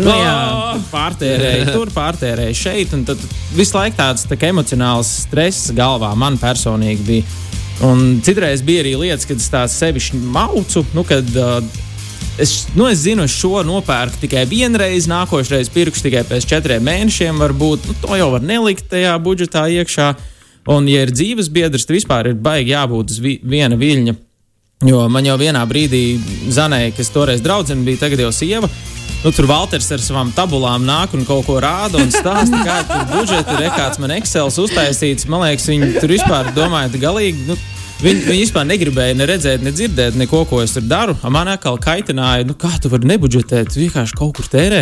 Nu, 0.00 0.12
jā, 0.12 0.36
tu 0.76 0.84
pārtērēji 0.92 1.66
tur, 1.74 1.90
pārtērēji 1.96 2.60
šeit. 2.60 2.94
un 2.96 3.08
Tad 3.08 3.24
visu 3.56 3.78
laiku 3.80 3.98
tāds 4.04 4.28
tā 4.28 4.38
emocionāls 4.52 5.16
stress 5.24 5.72
galvā 5.76 6.12
man 6.12 6.36
personīgi 6.40 7.08
bija. 7.08 7.38
Un 7.88 8.20
citreiz 8.20 8.60
bija 8.60 8.84
arī 8.84 8.98
lietas, 9.00 9.24
kad 9.24 9.40
es 9.40 9.48
tādu 9.48 9.72
sevišķi 9.72 10.20
maucu, 10.36 10.84
nu, 10.92 11.08
kad 11.08 11.36
uh, 11.40 11.64
es, 12.38 12.68
nu, 12.76 12.86
es 12.90 13.02
zinu, 13.04 13.24
es 13.26 13.34
šo 13.34 13.62
nopērku 13.66 14.20
tikai 14.22 14.44
vienreiz, 14.50 15.08
nākošais 15.10 15.72
pirkšu 15.74 16.06
tikai 16.06 16.24
pēc 16.28 16.46
četriem 16.50 16.84
mēnešiem. 16.86 17.40
Varbūt 17.42 17.88
nu, 17.88 17.96
to 18.02 18.18
jau 18.18 18.30
var 18.36 18.44
nelikt 18.44 18.90
tajā 18.92 19.16
budžetā 19.22 19.66
iekšā. 19.80 20.12
Un, 20.70 20.86
ja 20.90 21.06
ir 21.06 21.14
dzīves 21.14 21.48
biedrs, 21.52 21.86
tad 21.88 21.96
vispār 21.96 22.30
ir 22.30 22.40
baigi 22.40 22.74
jābūt 22.74 23.14
uz 23.14 23.22
vi 23.24 23.38
viena 23.42 23.78
viļņa. 23.80 24.16
Jo 24.88 25.02
man 25.12 25.26
jau 25.28 25.36
vienā 25.40 25.60
brīdī 25.68 26.04
zanēja, 26.52 26.94
kas 26.96 27.12
toreiz 27.12 27.42
draudzene 27.44 27.84
bija, 27.84 28.06
tagad 28.06 28.22
jau 28.22 28.30
sieva. 28.32 28.70
Nu, 29.20 29.28
tur 29.36 29.44
Valters 29.50 29.90
ar 29.92 30.00
savām 30.00 30.30
tabulām 30.32 30.86
nāk 30.88 31.12
un 31.12 31.26
kaut 31.28 31.44
ko 31.44 31.58
rāda 31.60 32.00
un 32.00 32.08
stāsta, 32.08 32.62
kāda 32.64 32.86
tur 32.88 33.02
budžeta 33.10 33.58
ir. 33.58 33.66
Kāds 33.76 34.00
man 34.00 34.14
Excel 34.16 34.48
uztaisīts, 34.48 35.28
man 35.28 35.44
liekas, 35.44 35.68
viņi 35.68 35.90
tur 35.98 36.14
vispār 36.14 36.48
domāja, 36.56 36.88
ka 36.94 37.02
galīgi. 37.02 37.44
Nu, 37.50 37.58
Viņi, 38.00 38.20
viņi 38.24 38.44
vispār 38.46 38.64
negribēja 38.64 39.16
ne 39.18 39.26
redzēt, 39.28 39.60
ne 39.60 39.74
dzirdēt 39.76 40.14
neko, 40.16 40.46
ko 40.48 40.62
es 40.64 40.72
tur 40.72 40.86
daru. 40.88 41.12
Man 41.28 41.50
atkal 41.52 41.76
kaitināja, 41.82 42.46
nu, 42.48 42.56
kā 42.56 42.70
tu 42.80 42.88
vari 42.92 43.10
nebudžetēt, 43.10 43.76
vienkārši 43.76 44.16
kaut 44.16 44.38
kur 44.38 44.48
tērē. 44.48 44.80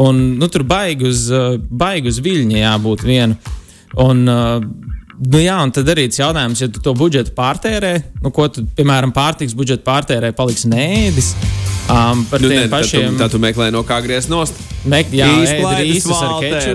Un, 0.00 0.22
nu, 0.40 0.48
tur 0.48 0.64
baigi 0.68 1.10
uz, 1.10 1.26
baigi 1.68 2.08
uz 2.08 2.22
viļņa 2.24 2.62
jābūt 2.62 3.04
viena. 3.04 3.54
Un, 4.00 4.26
Nu, 5.14 5.38
jā, 5.38 5.54
un 5.62 5.70
tad 5.70 5.86
arī 5.92 6.08
tas 6.10 6.18
jautājums, 6.18 6.58
ja 6.58 6.66
tu 6.74 6.80
to 6.82 6.90
budžetu 6.98 7.30
pārtērē, 7.36 7.92
nu, 8.24 8.32
ko 8.34 8.48
tu, 8.50 8.64
piemēram, 8.74 9.14
pārtiks 9.14 9.54
budžetu 9.54 9.86
pārtērē, 9.86 10.32
paliks 10.34 10.66
nēdis. 10.66 11.30
Um, 11.84 12.24
par 12.30 12.40
Nu, 12.40 12.48
tiem 12.48 12.62
ne, 12.64 12.68
pašiem 12.72 13.16
Tā 13.20 13.26
tu 13.28 13.36
meklē 13.42 13.68
no 13.74 13.82
kā 13.84 13.98
griezt 14.00 14.30
nost. 14.32 14.56
Mek, 14.88 15.10
jā. 15.12 15.26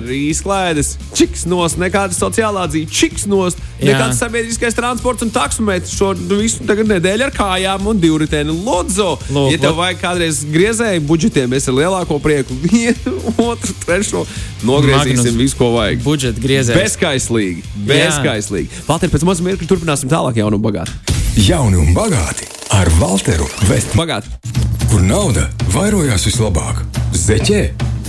Rīsklaides, 0.06 0.96
čiks 1.18 1.46
nost, 1.50 1.78
nekāda 1.82 2.14
sociālā 2.14 2.64
dzīve, 2.70 2.90
čiks 2.94 3.26
nost, 3.30 3.58
Jā. 3.78 3.92
nekāds 3.92 4.18
sabiedriskais 4.22 4.78
transports 4.78 5.26
un 5.26 5.30
taksometrs. 5.34 5.94
Šo 5.98 6.12
nu, 6.18 6.40
visu 6.42 6.66
tagad 6.66 6.90
nedēļu 6.90 7.28
ar 7.28 7.34
kājām 7.36 7.90
un 7.92 8.02
divritēnu 8.02 8.56
lodzo. 8.66 9.12
Lūk, 9.30 9.52
ja 9.54 9.62
tev 9.62 9.74
lūk. 9.76 9.80
vajag 9.82 10.02
kādreiz 10.02 10.42
griezēju 10.50 11.06
budžetiem, 11.10 11.54
es 11.58 11.70
ar 11.70 11.78
lielāko 11.78 12.18
prieku 12.24 12.58
vienu, 12.66 13.18
otru, 13.46 13.78
trešo 13.86 14.26
nogriezīsim 14.66 15.22
Magnus. 15.26 15.42
visu, 15.44 15.60
ko 15.62 15.72
vajag. 15.78 16.02
Budžeta 16.06 16.46
griezējs. 16.46 16.78
Bezskaislīgi, 16.82 17.66
bezskaislīgi. 17.90 18.86
Valter, 18.90 19.14
pēc 19.14 19.26
mazā 19.30 19.46
mirkļa 19.50 19.70
turpināsim 19.70 20.10
tālāk 20.12 20.42
jaunu 20.42 20.58
un 20.62 20.66
bagātu. 20.66 20.98
Jauni 21.46 21.78
un 21.82 21.94
bagāti 21.98 22.50
ar 22.76 22.90
Walteru 23.02 23.46
Vestmanu, 23.70 24.02
Bagāti. 24.02 24.59
Kur 24.90 25.02
nauda 25.06 25.44
vairojās 25.70 26.24
vislabāk- 26.26 26.80
zeķē, 27.26 27.60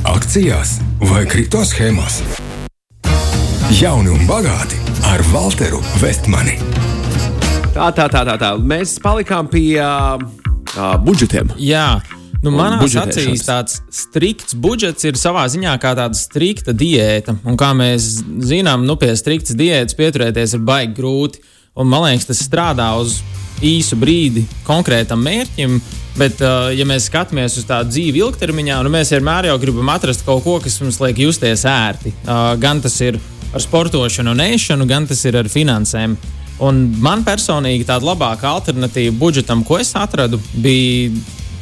akcijās 0.08 0.78
vai 1.10 1.26
kripto 1.28 1.60
schēmās. 1.60 2.22
Jauni 3.76 4.08
un 4.08 4.25
bagāti 4.25 4.78
ar 5.04 5.20
Walteru 5.32 5.82
Vestmani. 6.00 6.56
Tā, 7.75 7.90
tā, 7.92 8.08
tā, 8.08 8.25
tā, 8.25 8.38
tā. 8.40 8.56
Mēs 8.56 8.96
palikām 8.99 9.50
pie 9.52 9.76
uh, 9.76 10.16
uh, 10.16 10.96
budžetiem. 11.04 11.52
Jā, 11.58 12.00
nu, 12.42 12.50
manā 12.50 12.80
acīs 12.80 13.44
tāds 13.44 13.82
strikts 13.92 14.56
budžets 14.56 15.04
ir 15.04 15.20
savā 15.20 15.44
ziņā 15.52 15.76
kā 15.80 15.92
tāda 15.92 16.16
strikta 16.16 16.72
diēta. 16.72 17.37
Un 17.44 17.60
kā 17.60 17.75
mēs 17.76 18.25
zinām, 18.40 18.88
nu, 18.88 18.96
pie 18.96 19.12
striktas 19.16 19.52
diētas 19.52 19.99
pieturēties 20.00 20.56
ir 20.56 20.64
baigi 20.64 20.96
grūti. 20.96 21.44
Un, 21.76 21.92
man 21.92 22.08
liekas, 22.08 22.30
tas 22.32 22.40
strādā 22.40 22.88
uz 22.96 23.20
īsu 23.64 23.99
brīdi 24.00 24.45
konkrētam 24.67 25.23
mērķim. 25.25 25.81
Bet, 26.19 26.40
uh, 26.43 26.71
ja 26.75 26.85
mēs 26.88 27.07
skatāmies 27.09 27.57
uz 27.61 27.67
tādu 27.69 27.93
dzīvi 27.95 28.21
ilgtermiņā, 28.25 28.81
nu, 28.85 28.90
mēs 28.93 29.12
vienmēr 29.14 29.50
jau 29.50 29.59
gribam 29.62 29.93
atrast 29.93 30.25
kaut 30.26 30.43
ko, 30.45 30.59
kas 30.62 30.81
mums 30.83 30.99
liek 31.00 31.21
justies 31.23 31.64
ērti. 31.69 32.12
Uh, 32.25 32.52
gan 32.61 32.83
tas 32.83 32.99
ir 33.05 33.21
ar 33.55 33.62
sportošanu 33.62 34.35
un 34.35 34.43
ēšanu, 34.45 34.87
gan 34.90 35.07
tas 35.11 35.23
ir 35.29 35.38
ar 35.38 35.50
finansēm. 35.50 36.17
Un 36.67 36.81
man 37.00 37.23
personīgi 37.25 37.87
tāda 37.88 38.11
labāka 38.11 38.50
alternatīva 38.50 39.14
budžetam, 39.17 39.62
ko 39.64 39.79
es 39.81 39.95
atradu, 39.97 40.40
bija 40.61 41.14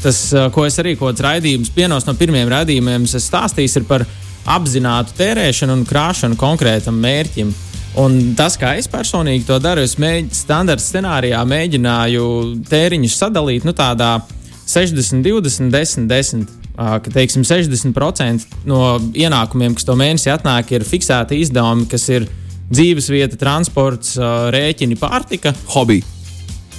tas, 0.03 0.25
uh, 0.33 0.49
ko 0.55 0.65
es 0.67 0.81
arī 0.81 0.97
kaut 0.99 1.13
kādā 1.13 1.35
raidījumā, 1.35 1.69
vienos 1.77 2.09
no 2.09 2.17
pirmajiem 2.19 2.51
raidījumiem, 2.55 3.07
es 3.07 3.29
stāstīju, 3.29 3.85
par 3.87 4.07
apzinātu 4.49 5.15
tērēšanu 5.19 5.77
un 5.77 5.87
krāšanu 5.89 6.39
konkrētam 6.41 6.99
mērķim. 7.05 7.53
Un 7.97 8.35
tas, 8.37 8.57
kā 8.61 8.75
es 8.79 8.87
personīgi 8.91 9.47
to 9.49 9.57
daru, 9.59 9.81
es 9.83 9.97
mēģināju, 9.99 10.37
standarta 10.37 10.85
scenārijā 10.85 11.41
mēģināju 11.49 12.27
tēriņus 12.69 13.17
sadalīt 13.19 13.65
nu, 13.67 13.73
tādā 13.73 14.21
60, 14.69 15.23
20, 15.25 15.71
10, 15.73 16.07
10. 16.11 16.47
Uh, 16.79 17.01
ka 17.03 17.11
teiksim, 17.11 17.43
60% 17.43 18.45
no 18.71 19.01
ienākumiem, 19.19 19.75
kas 19.75 19.83
to 19.89 19.97
mēnesi 19.99 20.31
atnāk, 20.31 20.71
ir 20.77 20.85
fiksēti 20.87 21.41
izdevumi, 21.43 21.89
kas 21.91 22.05
ir 22.13 22.29
dzīvesvieta, 22.71 23.35
transports, 23.41 24.13
uh, 24.21 24.47
rēķini, 24.55 24.95
pārtika. 25.01 25.51
Hobiji. 25.73 26.05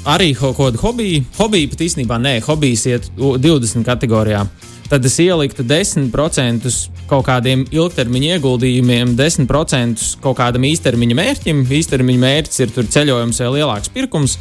Arī 0.08 0.30
kaut 0.38 0.56
kāda 0.56 0.80
hobija. 0.80 1.26
Hobija 1.36 1.68
pat 1.74 1.84
īstenībā 1.84 2.16
nē, 2.24 2.38
hobijas 2.46 2.86
iet 2.88 3.10
u- 3.20 3.36
20 3.42 3.84
kategorijā. 3.84 4.46
Tad 4.90 5.06
es 5.06 5.20
ieliktu 5.22 5.62
10% 5.70 6.70
kaut 7.10 7.28
kādiem 7.28 7.68
ilgtermiņa 7.70 8.38
ieguldījumiem, 8.38 9.12
10% 9.18 10.06
kaut 10.24 10.40
kādam 10.40 10.66
īstermiņa 10.66 11.18
mērķim. 11.20 11.62
Īstermiņa 11.78 12.24
mērķis 12.24 12.64
ir 12.66 12.74
ceļojums 12.96 13.42
vai 13.44 13.52
lielāks 13.60 13.94
pirkums. 13.94 14.40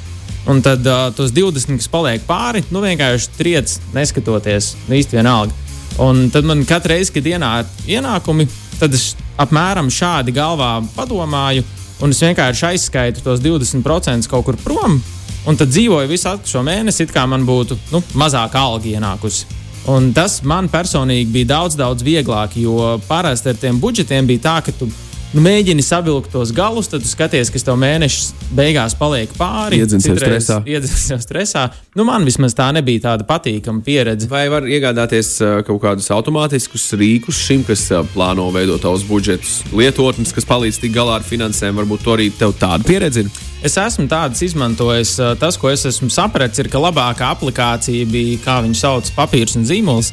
Un 0.48 0.62
tad 0.64 0.86
uh, 0.88 1.10
tos 1.12 1.34
20, 1.36 1.76
kas 1.76 1.90
paliek 1.92 2.24
pāri, 2.24 2.62
nu 2.72 2.80
vienkārši 2.80 3.34
triec, 3.36 3.74
neskatoties, 3.92 4.70
nu 4.88 4.96
īsti 4.96 5.18
vienalga. 5.18 5.52
Un 6.00 6.30
tad 6.32 6.48
man 6.48 6.64
katru 6.64 6.94
reizi, 6.94 7.12
kad 7.12 7.28
ienāk 7.28 7.68
ienākumi, 7.90 8.48
tad 8.80 8.96
es 8.96 9.10
apmēram 9.36 9.90
šādi 9.92 10.32
galvā 10.32 10.78
padomāju, 10.96 11.66
un 12.00 12.16
es 12.16 12.24
vienkārši 12.24 12.68
aizskaitu 12.70 13.26
tos 13.26 13.44
20% 13.44 14.30
kaut 14.32 14.48
kur 14.48 14.56
prom, 14.64 14.96
un 15.44 15.60
tad 15.60 15.74
dzīvoju 15.74 16.08
visu 16.08 16.32
atlikušo 16.32 16.64
mēnesi, 16.64 17.04
it 17.04 17.12
kā 17.12 17.26
man 17.28 17.44
būtu 17.48 17.76
nu, 17.92 18.00
mazāka 18.16 18.64
alga 18.64 18.88
ienākusi. 18.94 19.58
Un 19.88 20.11
tas 20.12 20.42
man 20.45 20.66
personīgi 20.68 21.30
bija 21.33 21.54
daudz, 21.54 21.76
daudz 21.78 22.04
vieglāk, 22.04 22.59
jo 22.61 22.99
parasti 23.09 23.54
ar 23.54 23.61
tiem 23.61 23.78
budžetiem 23.80 24.26
bija 24.28 24.42
tā, 24.45 24.57
ka 24.66 24.75
tu 24.76 24.88
nu, 25.33 25.40
mēģini 25.45 25.85
savilkt 25.85 26.28
tos 26.33 26.52
galus, 26.52 26.90
tad 26.92 27.04
tu 27.04 27.09
skaties, 27.09 27.49
kas 27.52 27.64
tev 27.64 27.78
mēneša 27.80 28.52
beigās 28.59 28.97
paliek 28.99 29.33
pāri. 29.38 29.80
Iedzins 29.80 30.04
Citreiz 30.04 30.45
stresā. 30.45 30.59
Iedzins 30.68 31.07
sev 31.09 31.25
stresā. 31.25 31.64
Nu, 31.97 32.04
man 32.09 32.28
vismaz 32.28 32.57
tā 32.59 32.68
nebija 32.76 33.07
tāda 33.09 33.25
patīkama 33.28 33.80
pieredze. 33.85 34.28
Vai 34.28 34.45
var 34.52 34.68
iegādāties 34.68 35.35
uh, 35.40 35.59
kaut 35.64 35.80
kādus 35.87 36.12
automātiskus 36.12 36.90
rīkus 36.92 37.40
šim, 37.49 37.64
kas 37.68 37.88
uh, 37.92 38.04
plāno 38.12 38.50
veidot 38.52 38.85
tavus 38.85 39.09
budžetus, 39.09 39.62
lietotnes, 39.73 40.37
kas 40.37 40.49
palīdz 40.49 40.85
tikt 40.85 41.00
galā 41.00 41.23
ar 41.23 41.25
finansēm? 41.25 41.80
Varbūt 41.80 42.04
to 42.04 42.18
arī 42.18 42.28
tev 42.37 42.57
tāda 42.61 42.85
pieredze 42.88 43.25
ir. 43.25 43.47
Es 43.58 43.74
esmu 43.74 44.06
tādas 44.06 44.38
izmantojis. 44.46 45.16
Tas, 45.40 45.56
ko 45.58 45.70
es 45.72 45.82
esmu 45.88 46.10
sapratis, 46.14 46.60
ir, 46.62 46.68
ka 46.70 46.78
labākā 46.78 47.32
aplikācija 47.34 48.06
bija, 48.06 48.36
kā 48.44 48.60
viņi 48.62 48.78
sauc, 48.78 49.08
papīrs 49.16 49.56
un 49.58 49.66
zīmols. 49.66 50.12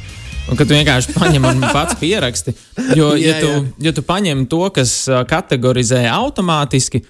Un 0.50 0.58
ka 0.58 0.66
tu 0.66 0.74
vienkārši 0.74 1.14
paņem 1.14 1.46
un 1.46 1.62
pats 1.76 1.94
pieraksti. 2.00 2.54
Jo, 2.98 3.12
ja, 3.18 3.36
Jā, 3.36 3.38
tu, 3.42 3.52
jā. 3.52 3.62
ja 3.88 3.92
tu 3.94 4.02
paņem 4.06 4.44
to, 4.50 4.64
kas 4.74 4.96
kategorizē 5.30 6.04
automātiski, 6.10 7.02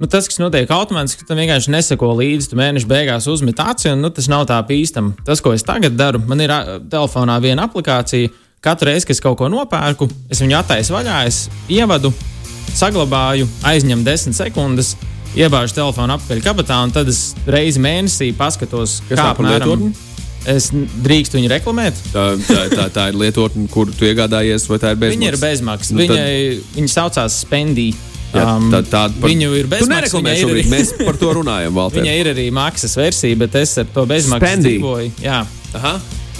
nu, 0.00 0.08
tas, 0.08 0.28
kas 0.28 0.40
notiek 0.40 0.70
automātiski, 0.72 1.24
tu 1.28 1.36
vienkārši 1.36 1.72
neseko 1.72 2.12
līdzi. 2.20 2.52
Tu 2.52 2.60
mēneša 2.60 2.88
beigās 2.88 3.28
uzmet 3.32 3.60
aci, 3.64 3.90
un 3.92 4.04
nu, 4.04 4.12
tas 4.12 4.28
nav 4.28 4.44
tā 4.48 4.60
pīstami. 4.68 5.16
Tas, 5.24 5.40
ko 5.44 5.56
es 5.56 5.64
tagad 5.68 5.96
daru, 5.96 6.20
man 6.28 6.44
ir 6.44 6.52
telefonā 6.92 7.40
viena 7.44 7.64
aplikācija. 7.68 8.32
Katru 8.64 8.90
reizi, 8.90 9.06
kad 9.06 9.16
es 9.16 9.22
kaut 9.22 9.36
ko 9.38 9.48
nopērku, 9.52 10.08
es 10.28 10.40
viņu 10.42 10.56
attaisu 10.58 10.96
vaļā, 10.96 11.20
es 11.30 11.44
ievadu, 11.70 12.10
saglabāju, 12.74 13.46
aizņemu 13.70 14.02
desmit 14.04 14.36
sekundes, 14.36 14.96
iebāžu 15.36 15.74
telefonu 15.76 16.14
apakaļ 16.16 16.42
kabatā, 16.44 16.78
un 16.84 16.90
tad 16.94 17.08
es 17.12 17.34
reizi 17.46 17.80
mēnesī 17.82 18.30
paskatos, 18.36 19.00
par 19.10 19.36
lietotni? 19.44 19.92
Es 20.48 20.70
drīkstu 20.72 21.36
viņu 21.36 21.48
reklamēt. 21.50 21.98
Tā, 22.14 22.22
tā, 22.48 22.60
tā, 22.72 22.84
tā 22.94 23.08
ir 23.10 23.16
lietotne, 23.20 23.66
kur 23.68 23.90
tu 23.92 24.06
iegādājies, 24.08 24.64
vai 24.70 24.78
tā 24.80 24.94
ir 24.94 25.00
bezmaksas? 25.02 25.18
Viņa 25.18 25.32
ir 25.34 25.40
bezmaksas. 25.42 25.90
Nu, 25.92 25.98
Nu, 25.98 26.06
tad- 26.06 26.16
Viņai, 26.16 26.60
viņa 26.78 26.92
saucās 26.94 27.40
Spendī. 27.44 27.88
Jā, 28.28 28.42
Um, 28.58 28.66
tā, 28.70 28.82
tāda 28.84 29.14
par... 29.20 29.30
viņu 29.30 29.54
ir 29.56 29.66
bezmaksas, 29.72 30.12
viņai 30.12 30.34
ir 30.38 30.50
arī- 30.52 30.64
mēs 30.68 30.90
par 31.00 31.16
to 31.16 31.30
runājam, 31.32 31.72
Valter. 31.78 32.02
Viņai 32.02 32.16
ir 32.20 32.28
arī 32.34 32.50
maksas 32.52 32.92
versija, 32.96 33.36
bet 33.40 33.54
es 33.56 33.72
ar 33.80 33.86
to 33.94 34.04
bezmaksas 34.06 34.58
dzīvoju. 34.64 35.12
Jā. 35.24 35.38
Aha. 35.74 35.94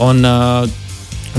Un, 0.05 0.21
uh, 0.25 0.69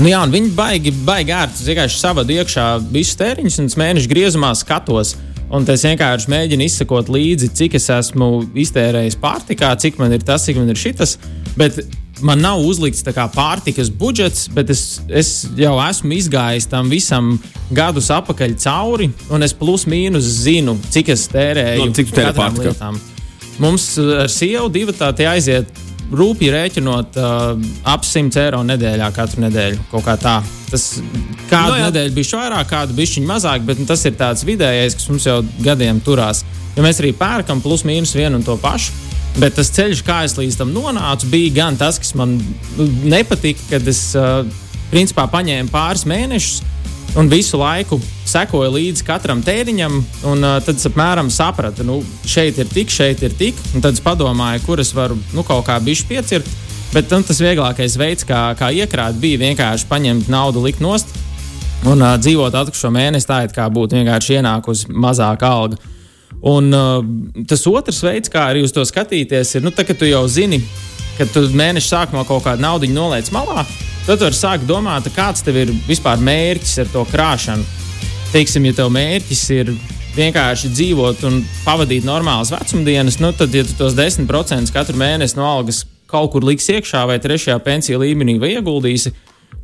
nu 0.02 0.10
jā, 0.10 0.20
viņi 0.30 0.50
baigi, 0.58 0.90
baigi 1.06 1.30
ērti. 1.34 1.62
Es 1.62 1.68
vienkārši 1.70 2.00
savadu 2.02 2.34
iekšā 2.34 2.66
visus 2.90 3.14
tēriņus 3.20 3.58
un 3.62 3.70
mēnešu 3.78 4.10
griezumā 4.10 4.50
skatos. 4.58 5.14
Un 5.50 5.66
es 5.66 5.82
vienkārši 5.82 6.30
mēģinu 6.30 6.66
izsekot 6.68 7.08
līdzi, 7.10 7.48
cik 7.58 7.74
es 7.80 7.88
esmu 7.90 8.28
iztērējis 8.62 9.18
pārtikā, 9.18 9.72
cik 9.82 9.98
man 9.98 10.14
ir 10.14 10.22
tas, 10.22 10.44
cik 10.46 10.60
man 10.60 10.70
ir 10.70 10.78
šitas. 10.78 11.16
Bet 11.58 11.80
man 12.22 12.38
nav 12.44 12.62
uzlikts 12.62 13.02
tā 13.02 13.14
kā 13.16 13.26
pārtikas 13.34 13.90
budžets, 13.90 14.46
bet 14.54 14.70
es, 14.70 15.00
es 15.08 15.32
jau 15.58 15.74
esmu 15.82 16.14
izgājis 16.20 16.68
tam 16.70 16.90
visam 16.92 17.32
gadus 17.74 18.12
atpakaļ 18.14 18.54
cauri. 18.62 19.10
Un 19.34 19.46
es 19.46 19.56
plus 19.56 19.88
mīnus 19.90 20.28
zinu, 20.44 20.76
cik 20.94 21.10
es 21.16 21.26
tērēju. 21.32 21.90
Nu, 21.90 21.98
cik 21.98 22.12
tu 22.12 22.20
tērē 22.20 22.34
pārtikā? 22.36 22.70
lietām. 22.70 23.00
Mums 23.60 23.92
uh, 23.98 24.20
ar 24.22 24.30
sievu 24.32 24.70
divu 24.72 24.94
tādi 24.96 25.26
aiziet 25.28 25.68
rūpīgi 26.10 26.52
rēķinot 26.54 27.18
uh, 27.20 27.52
ap 27.88 28.06
100 28.06 28.40
eiro 28.42 28.62
nedēļā 28.66 29.10
katru 29.14 29.44
nedēļu. 29.46 29.84
Kaut 29.92 30.06
kā 30.06 30.16
tā. 30.20 30.38
Tas 30.70 30.86
kādu 31.50 31.70
Nu 31.70 31.76
no, 31.76 31.78
jā. 31.78 31.90
nedēļu 31.90 32.14
bija 32.16 32.40
vairāk, 32.40 32.70
kādu 32.70 32.96
bija 32.98 33.26
mazāk, 33.26 33.62
bet 33.66 33.80
nu, 33.82 33.86
tas 33.88 34.04
ir 34.06 34.16
tāds 34.18 34.46
vidējais, 34.46 34.98
kas 34.98 35.10
mums 35.10 35.26
jau 35.26 35.40
gadiem 35.64 36.00
turās. 36.04 36.44
Jo 36.76 36.86
mēs 36.86 37.00
arī 37.02 37.12
pērkam 37.18 37.62
plus 37.62 37.84
mīnus 37.86 38.14
vienu 38.16 38.38
un 38.38 38.46
to 38.46 38.56
pašu. 38.60 38.94
Bet 39.38 39.54
tas 39.58 39.70
ceļš, 39.70 40.02
kā 40.06 40.24
es 40.26 40.34
līdz 40.38 40.58
tam 40.58 40.72
nonācu, 40.74 41.28
bija 41.30 41.54
gan 41.60 41.78
tas, 41.78 42.00
kas 42.02 42.16
man 42.18 42.34
nu, 42.76 42.86
nepatika, 43.06 43.62
kad 43.70 43.86
es 43.90 44.08
uh, 44.18 44.42
principā 44.90 45.28
paņēmu 45.30 45.70
pāris 45.70 46.06
mēnešus 46.10 47.18
un 47.18 47.30
visu 47.30 47.58
laiku 47.60 48.00
sekoju 48.30 48.72
līdzi 48.76 49.06
katram 49.06 49.42
tēriņam. 49.46 50.00
Un, 50.30 50.44
uh, 50.46 50.58
tad 50.64 50.78
es 50.80 50.88
apmēram 50.88 51.30
sapratu, 51.32 51.86
nu, 51.86 52.00
šeit 52.28 52.58
ir 52.62 52.70
tik, 52.70 52.92
šeit 52.92 53.24
ir 53.26 53.34
tik. 53.36 53.58
Tad 53.78 53.92
es 53.94 54.04
padomāju, 54.04 54.64
kur 54.66 54.82
es 54.82 54.94
varu 54.96 55.18
nu, 55.34 55.44
kaut 55.46 55.66
kā 55.68 55.78
bišķi 55.82 56.10
piecirt. 56.10 56.52
Bet 56.90 57.12
nu, 57.14 57.22
tas 57.22 57.38
vieglākais 57.42 57.94
veids, 58.00 58.26
kā, 58.26 58.50
kā 58.58 58.72
iekrāt, 58.74 59.18
bija 59.22 59.38
vienkārši 59.44 59.86
paņemt 59.90 60.30
naudu, 60.32 60.62
likt 60.64 60.82
nost 60.82 61.12
un 61.88 62.02
uh, 62.02 62.16
dzīvot 62.20 62.54
atlikušo 62.56 62.90
mēnesi 62.92 63.28
tā, 63.28 63.44
it 63.46 63.54
kā 63.56 63.66
būtu 63.72 63.98
vienkārši 64.00 64.38
ienākusi 64.40 64.92
mazāka 64.92 65.48
alga. 65.48 65.80
Un 66.46 66.72
uh, 66.72 67.00
tas 67.48 67.66
otrs 67.68 68.00
veids, 68.04 68.32
kā 68.32 68.46
arī 68.50 68.64
uz 68.64 68.72
to 68.72 68.84
skatīties, 68.86 69.56
ir, 69.56 69.64
nu, 69.64 69.72
tā, 69.74 69.84
ka 69.88 69.96
tu 69.96 70.08
jau 70.08 70.22
zini, 70.28 70.60
ka 71.18 71.26
tu 71.28 71.44
mēneša 71.56 71.88
sākumā 71.88 72.24
kaut 72.28 72.44
kādu 72.46 72.64
naudu 72.64 72.88
noliec 72.92 73.28
malā, 73.34 73.64
tad 74.06 74.20
tu 74.20 74.26
vari 74.26 74.38
sākt 74.38 74.68
domāt, 74.68 75.10
kāds 75.16 75.44
tev 75.44 75.58
ir 75.60 75.72
vispār 75.88 76.20
mērķis 76.24 76.80
ar 76.84 76.92
to 76.94 77.04
krāšanu. 77.12 77.66
Teiksim, 78.30 78.62
ja 78.68 78.74
tev 78.78 78.92
mērķis 78.94 79.40
ir 79.56 79.70
vienkārši 80.14 80.68
dzīvot 80.70 81.24
un 81.26 81.40
pavadīt 81.64 82.04
normālas 82.06 82.52
vecumdienas, 82.54 83.16
nu, 83.18 83.32
tad, 83.34 83.50
ja 83.54 83.64
tu 83.66 83.74
tos 83.74 83.96
10% 83.98 84.70
katru 84.70 84.94
mēnesi 85.00 85.34
no 85.34 85.48
algas 85.48 85.80
kaut 86.10 86.30
kur 86.30 86.46
liks 86.46 86.68
iekšā 86.70 87.02
vai 87.10 87.16
trešajā 87.22 87.56
pensiju 87.64 87.98
līmenī 88.04 88.36
vai 88.38 88.52
ieguldīsi, 88.52 89.10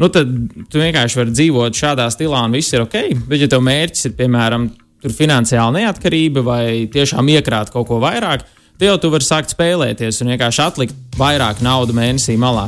nu, 0.01 0.09
tad 0.11 0.33
tu 0.67 0.83
vienkārši 0.83 1.21
vari 1.21 1.37
dzīvot 1.37 1.79
šādā 1.79 2.09
stilā 2.11 2.43
un 2.43 2.59
viss 2.59 2.75
ir 2.75 2.83
ok. 2.83 2.99
Bet, 3.29 3.39
ja 3.45 3.51
tev 3.55 3.63
mērķis 3.67 4.11
ir, 4.11 4.17
piemēram, 4.19 4.67
finansiāla 5.15 5.85
neatkarība 5.85 6.43
vai 6.47 6.65
tiešām 6.91 7.31
iekrāt 7.37 7.71
kaut 7.71 7.87
ko 7.87 8.01
vairāk, 8.03 8.43
tad 8.75 8.89
jau 8.89 8.99
tu 8.99 9.15
vari 9.15 9.31
sākt 9.31 9.55
spēlēties 9.55 10.25
un 10.25 10.35
vienkārši 10.35 10.67
atlikt 10.67 11.19
vairāk 11.21 11.63
naudu 11.63 11.95
mēnesī 11.95 12.35
malā. 12.35 12.67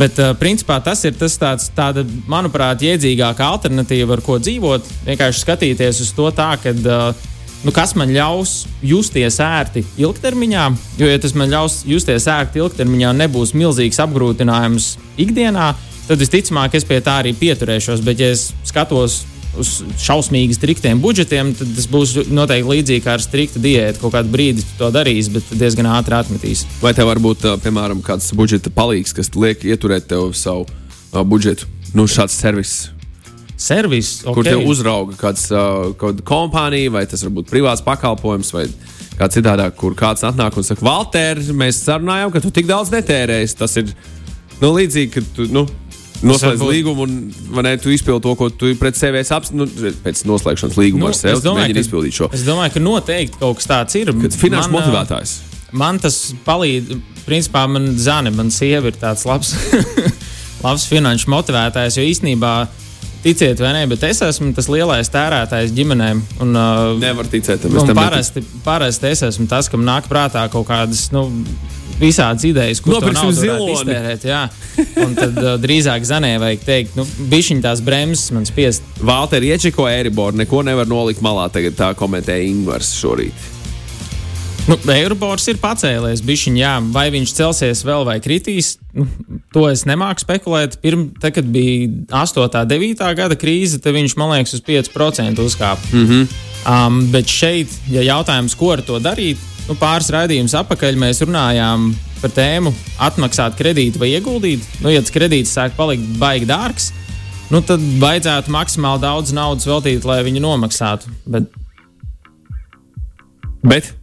Bet, 0.00 0.16
uh, 0.16 0.32
principā, 0.38 0.78
tas 0.80 1.02
ir 1.04 1.16
tas 1.18 1.34
tāds, 1.36 1.66
tāda, 1.76 2.06
manuprāt, 2.30 2.80
iedzīgāka 2.86 3.44
alternatīva, 3.44 4.16
ar 4.16 4.22
ko 4.24 4.38
dzīvot. 4.40 4.86
Vienkārši 5.08 5.42
skatīties 5.44 6.00
uz 6.06 6.14
to 6.16 6.30
tā, 6.36 6.54
ka, 6.62 6.72
uh, 6.72 7.26
nu, 7.66 7.74
kas 7.76 7.92
man 7.98 8.12
ļaus 8.14 8.62
justies 8.80 9.36
ērti 9.44 9.84
ilgtermiņā. 10.00 10.64
Jo, 11.00 11.10
ja 11.10 11.20
tas 11.20 11.36
man 11.36 11.52
ļaus 11.52 11.82
justies 11.90 12.28
ērti 12.32 12.62
ilgtermiņā, 12.62 13.12
nebūs 13.18 13.52
milzīgs 13.58 14.00
apgrūtinājums 14.06 14.94
ikdienā, 15.20 15.72
tad 16.08 16.22
visticamāk 16.22 16.78
es 16.80 16.88
pie 16.88 17.02
tā 17.04 17.20
arī 17.20 17.34
pieturēšos. 17.36 18.00
Bet, 18.06 18.24
ja 18.24 18.32
es 18.32 18.50
skatos 18.70 19.24
uz 19.58 19.80
šausmīgi 19.98 20.54
striktiem 20.56 21.00
budžetiem, 21.02 21.54
tad 21.58 21.72
tas 21.76 21.88
būs 21.90 22.14
noteikti 22.30 22.70
līdzīgi 22.70 23.04
kā 23.06 23.16
ar 23.16 23.24
striktu 23.24 23.62
diētu. 23.62 24.02
Kaut 24.02 24.14
kādu 24.14 24.32
brīdi 24.32 24.64
to 24.78 24.92
darīsi, 24.94 25.34
bet 25.34 25.50
diezgan 25.58 25.90
ātri 25.90 26.18
atmetīs. 26.20 26.66
Vai 26.84 26.94
tev 26.96 27.10
var 27.10 27.22
būt, 27.22 27.48
piemēram, 27.64 28.04
kāds 28.06 28.30
budžeta 28.36 28.72
palīgs, 28.74 29.16
kas 29.16 29.32
liek 29.34 29.66
ieturēt 29.66 30.08
tev 30.12 30.30
savu 30.38 30.68
budžetu? 31.10 31.68
Nu, 31.94 32.06
šāds 32.06 32.36
servis, 32.38 32.78
Servis, 33.60 34.22
okay. 34.22 34.32
kur 34.32 34.46
tev 34.46 34.62
uzrauga 34.64 35.18
kāds, 35.20 35.50
kāda 36.00 36.24
kompānija, 36.24 36.94
vai 36.94 37.02
tas 37.04 37.20
var 37.26 37.34
būt 37.36 37.50
privāts 37.50 37.82
pakalpojums, 37.84 38.54
vai 38.56 38.62
kā 39.18 39.28
citādāk, 39.28 39.74
kur 39.76 39.92
kāds 39.98 40.24
atnāk 40.24 40.56
un 40.56 40.64
saka, 40.64 40.84
Valter, 40.86 41.42
mēs 41.52 41.82
sarunājām, 41.84 42.32
ka 42.32 42.40
tu 42.40 42.52
tik 42.56 42.70
daudz 42.70 42.88
netērēsi. 42.94 43.58
Tas 43.60 43.76
ir 43.76 43.92
nu, 44.62 44.72
līdzīgi, 44.78 45.10
ka 45.12 45.24
tu. 45.36 45.48
Nu, 45.52 45.66
Noslēdz 46.26 46.60
varbūt- 46.60 46.72
līgumu, 46.74 47.04
un 47.06 47.34
vai 47.54 47.62
ne, 47.64 47.76
tu 47.80 47.88
izpildi 47.94 48.22
to, 48.26 48.34
ko 48.36 48.48
tu 48.52 48.74
pret 48.76 48.96
sevi 48.98 49.18
esi 49.22 49.32
apspriedusi. 49.32 49.80
Nu, 49.80 49.92
pēc 50.04 50.24
noslēgšanas 50.28 50.76
līguma 50.76 51.06
nu, 51.06 51.12
ar 51.12 51.16
sevi, 51.16 51.40
mēģini 51.40 51.84
izpildīt 51.84 52.16
šo. 52.18 52.28
Es 52.36 52.42
domāju, 52.44 52.74
ka 52.76 52.82
noteikti 52.84 53.40
kaut 53.40 53.56
kas 53.60 53.70
tāds 53.70 53.96
ir. 54.00 54.12
Kad 54.20 54.36
finanšu 54.36 54.68
Man, 54.70 54.82
ā, 54.82 54.84
motivētājs. 54.84 55.32
Man 55.72 55.98
tas 56.02 56.18
palīdz. 56.44 56.98
Principā 57.24 57.64
man 57.70 57.92
zina, 58.00 58.30
man 58.34 58.50
sieva 58.50 58.90
ir 58.90 58.96
tāds 58.98 59.24
labs, 59.28 59.54
labs 60.66 60.86
finanšu 60.90 61.30
motivētājs. 61.30 61.96
Jo 62.00 62.04
īstenībā, 62.10 62.52
ticiet 63.24 63.60
vai 63.62 63.72
nē, 63.76 63.82
bet 63.88 64.02
es 64.08 64.20
esmu 64.24 64.52
tas 64.56 64.68
lielais 64.72 65.08
tērētājs 65.12 65.72
ģimenēm. 65.76 66.22
Un, 66.40 66.56
uh, 66.56 66.98
Nevar 67.00 67.28
ticēt 67.30 67.62
tam. 67.62 67.76
neticu. 67.76 67.94
parasti, 67.96 68.42
parasti 68.64 69.06
es 69.12 69.22
esmu 69.28 69.46
tas, 69.48 69.68
kam 69.72 69.84
nāk 69.86 70.08
prātā 70.10 70.46
kaut 70.52 70.66
kādas. 70.68 71.06
Nu, 71.14 71.28
Visādas 72.00 72.46
idejas, 72.48 72.80
ko 72.80 72.94
Nopirksim 72.94 73.32
ziloni. 73.36 73.74
iztērēt. 73.76 74.24
Jā. 74.24 74.46
Un 75.04 75.14
tad 75.18 75.36
uh, 75.36 75.52
drīzāk 75.60 76.06
zanē 76.08 76.32
vajag 76.40 76.64
teikt, 76.64 76.96
nu, 76.96 77.04
bišķiņ 77.32 77.62
tās 77.66 77.84
bremzes 77.84 78.32
man 78.32 78.48
spiest. 78.48 78.86
Valter 79.04 79.44
iečiko 79.44 79.88
Eiriboru, 79.90 80.40
neko 80.40 80.64
nevar 80.64 80.88
nolikt 80.88 81.20
malā. 81.24 81.50
Tagad 81.52 81.76
tā 81.76 81.92
komentēja 81.98 82.48
Ingūns 82.48 82.94
šorīt. 82.96 83.48
Nu, 84.68 84.76
Eirobors 84.92 85.48
ir 85.50 85.58
pacēlies, 85.60 86.20
bišķiņ, 86.24 86.56
jā, 86.60 86.72
vai 86.94 87.08
viņš 87.12 87.32
celsies 87.34 87.80
vēl 87.86 88.04
vai 88.06 88.18
kritīs. 88.22 88.74
Nu, 88.94 89.06
to 89.54 89.64
es 89.70 89.82
nemāku 89.88 90.22
spekulēt. 90.22 90.76
Pirms, 90.82 91.16
tad, 91.22 91.34
kad 91.36 91.48
bija 91.50 91.88
8. 92.20 92.44
un 92.46 92.70
9. 92.70 93.04
gada 93.18 93.38
krīze, 93.40 93.80
tad 93.82 93.96
viņš 93.96 94.16
man 94.20 94.34
liekas 94.36 94.56
uz 94.58 94.64
5% 94.66 95.42
uzkāpa. 95.42 95.90
Mm 95.92 96.06
-hmm. 96.06 96.28
um, 96.64 97.00
bet 97.12 97.26
šeit, 97.26 97.72
ja 97.90 98.04
jautājums, 98.06 98.54
ko 98.54 98.72
ar 98.76 98.84
to 98.86 99.00
darīt, 99.02 99.49
nu, 99.70 99.78
pāris 99.78 100.10
raidījumus 100.12 100.56
atpakaļ 100.60 100.98
mēs 101.00 101.22
runājām 101.24 101.92
par 102.20 102.34
tēmu 102.36 102.74
atmaksāt 103.00 103.56
kredītu 103.58 104.02
vai 104.02 104.12
ieguldīt. 104.16 104.66
Nu, 104.82 104.90
ja 104.92 105.00
tas 105.04 105.14
kredīts 105.14 105.54
sāk 105.56 105.78
palikt 105.78 106.04
baigi 106.20 106.48
dārgs, 106.50 106.90
nu, 107.54 107.62
tad 107.64 107.82
vajadzētu 108.02 108.52
maksimāli 108.52 109.04
daudz 109.06 109.32
naudas 109.36 109.70
veltīt, 109.70 110.04
lai 110.08 110.20
viņu 110.26 110.44
nomaksātu. 110.44 111.14
Bet 111.30 111.48
Bet 113.60 113.94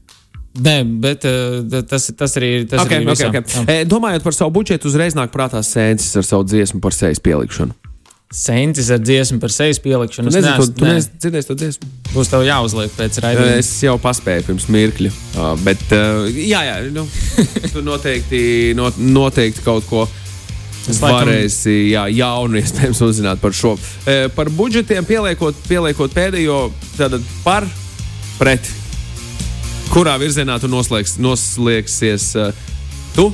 Nē, 0.58 0.80
bet 1.02 1.26
uh, 1.30 1.84
tas, 1.86 2.08
tas 2.18 2.34
arī 2.40 2.48
ir. 2.56 2.64
Tas 2.66 2.82
okay, 2.82 3.04
arī 3.04 3.12
okay, 3.12 3.30
visam. 3.30 3.30
okay. 3.30 3.76
Jā. 3.78 3.84
E, 3.84 3.90
domājot 3.90 4.24
par 4.26 4.34
savu 4.34 4.56
budžetu, 4.56 4.90
uzreiz 4.90 5.14
nāk 5.14 5.30
prātā 5.30 5.62
sēnes 5.62 6.08
ar 6.18 6.26
savu 6.26 6.48
dziesmu 6.50 6.82
par 6.82 6.96
sejas 6.98 7.22
pielikšanu. 7.22 7.76
Sentis 8.34 8.90
ar 8.92 9.00
dziesmu 9.00 9.40
par 9.40 9.52
sejas 9.56 9.80
pielikšanu. 9.80 10.28
Es 10.28 10.36
Nezinu, 10.36 10.66
nē, 10.84 10.94
neesi 10.98 11.12
dzirdējis 11.16 11.48
to 11.48 11.56
dziesmu. 11.62 11.90
Būs 12.12 12.32
tev 12.32 12.44
jāuzliek 12.44 12.92
pēc 12.98 13.20
raidījuma. 13.24 13.54
Es 13.62 13.70
jau 13.86 13.96
paspēju 14.04 14.44
pirms 14.50 14.66
mirkļa. 14.74 15.12
Bet, 15.64 15.84
jā, 16.36 16.60
jā, 16.68 16.76
nu, 16.92 17.06
tu 17.74 17.84
noteikti, 17.88 18.42
no, 18.76 18.90
noteikti 19.00 19.64
kaut 19.64 19.88
ko. 19.88 20.04
Es 20.88 21.00
varēsi 21.04 21.94
jā, 21.94 22.06
jaunu 22.16 22.60
iespējams 22.60 23.00
uzzināt 23.08 23.40
par 23.44 23.56
šo. 23.56 23.74
Par 24.36 24.52
budžetiem 24.56 25.08
pieliekot, 25.08 25.64
pieliekot 25.68 26.16
pēdējo 26.16 26.60
tātad 26.96 27.24
par 27.48 27.68
pret. 28.38 28.68
Kurā 29.92 30.18
virzienā 30.20 30.60
tu 30.60 30.68
noslēgs, 30.72 31.16
noslēgsies 31.24 32.34
tu? 33.16 33.32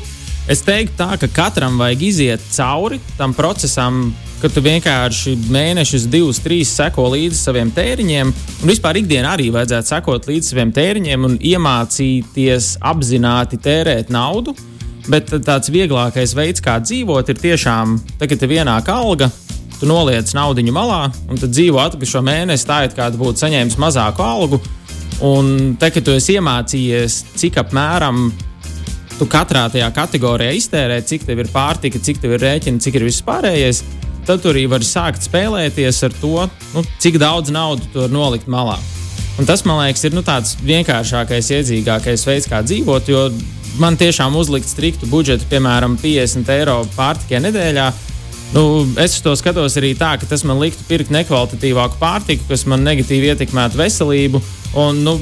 Es 0.50 0.60
teiktu, 0.66 0.98
tā, 1.00 1.14
ka 1.22 1.30
katram 1.32 1.78
vajag 1.80 2.02
iziet 2.04 2.46
cauri 2.52 2.98
tam 3.18 3.34
procesam, 3.38 4.10
ka 4.44 4.50
tu 4.52 4.60
vienkārši 4.60 5.38
mēnešus, 5.54 6.10
divus, 6.12 6.42
trīs 6.44 6.72
seko 6.76 7.06
līdzi 7.14 7.38
saviem 7.40 7.70
tēriņiem. 7.72 8.32
Un 8.60 8.68
vispār 8.68 9.00
ikdienā 9.00 9.38
arī 9.38 9.46
vajadzētu 9.56 9.88
sekot 9.88 10.28
līdzi 10.28 10.52
saviem 10.52 10.74
tēriņiem 10.76 11.28
un 11.30 11.38
iemācīties 11.40 12.74
apzināti 12.92 13.62
tērēt 13.64 14.12
naudu. 14.12 14.52
Bet 15.08 15.32
tāds 15.48 15.72
vieglākais 15.72 16.36
veids, 16.36 16.64
kā 16.64 16.76
dzīvot, 16.84 17.32
ir 17.32 17.40
tiešām, 17.40 17.96
tā, 18.20 18.28
kad 18.28 18.44
tev 18.44 18.52
ienāk 18.56 18.92
alga, 18.92 19.32
tu 19.80 19.88
noliec 19.88 20.36
naudu 20.36 20.68
malā 20.76 21.06
un 21.32 21.40
tad 21.40 21.56
dzīvo 21.56 21.80
atlikušo 21.80 22.20
mēnesi 22.24 22.68
tā, 22.68 22.84
it 22.88 23.00
kā 23.00 23.08
tu 23.12 23.24
būtu 23.24 23.46
saņēmis 23.46 23.80
mazāku 23.80 24.28
algu. 24.28 24.60
Un 25.24 25.78
te, 25.80 25.88
kad 25.88 26.04
tu 26.04 26.12
esi 26.12 26.36
iemācījies, 26.36 27.22
cik 27.40 27.64
apmēram 27.64 28.26
tu 29.16 29.28
katrā 29.30 29.70
tajā 29.72 29.88
kategorijā 29.96 30.52
iztērē, 30.60 31.00
cik 31.08 31.30
tev 31.32 31.46
ir 31.46 31.52
pārtika, 31.54 32.00
cik 32.04 32.20
tev 32.20 32.36
ir 32.36 32.44
rēķina, 32.44 32.84
cik 32.84 33.00
ir 33.00 33.08
viss 33.08 33.24
pārējais, 33.24 33.86
tad 34.28 34.44
tu 34.44 34.52
arī 34.52 34.66
vari 34.72 34.88
sākt 34.88 35.26
spēlēties 35.26 36.04
ar 36.08 36.18
to, 36.22 36.48
nu, 36.74 36.84
cik 37.04 37.20
daudz 37.22 37.54
naudas 37.54 37.88
tu 37.94 38.04
vari 38.04 38.16
nolikt 38.16 38.52
malā. 38.52 38.78
Un 39.40 39.48
tas, 39.50 39.64
man 39.66 39.80
liekas, 39.82 40.04
ir 40.06 40.14
nu, 40.14 40.22
tāds 40.26 40.54
vienkāršākais, 40.62 41.50
iedzīgākais 41.58 42.26
veids, 42.28 42.50
kā 42.50 42.62
dzīvot. 42.66 43.10
Jo 43.10 43.28
man 43.82 43.98
tiešām 43.98 44.36
uzlikt 44.38 44.70
striktu 44.70 45.10
budžetu, 45.10 45.48
piemēram, 45.50 45.98
50 46.02 46.52
eiro 46.54 46.82
pārtikai 46.98 47.42
nedēļā. 47.48 47.88
Nu, 48.54 48.84
es 49.02 49.18
to 49.26 49.34
skatos 49.34 49.80
arī 49.82 49.96
tā, 49.98 50.12
ka 50.22 50.30
tas 50.30 50.44
man 50.46 50.62
liktu 50.62 50.86
pirkt 50.86 51.10
nekvalitatīvāku 51.14 51.98
pārtiku, 52.02 52.46
kas 52.52 52.68
man 52.70 52.86
negatīvi 52.86 53.32
ietekmētu 53.34 53.80
veselību. 53.80 54.44
Un, 54.78 55.02
nu, 55.02 55.16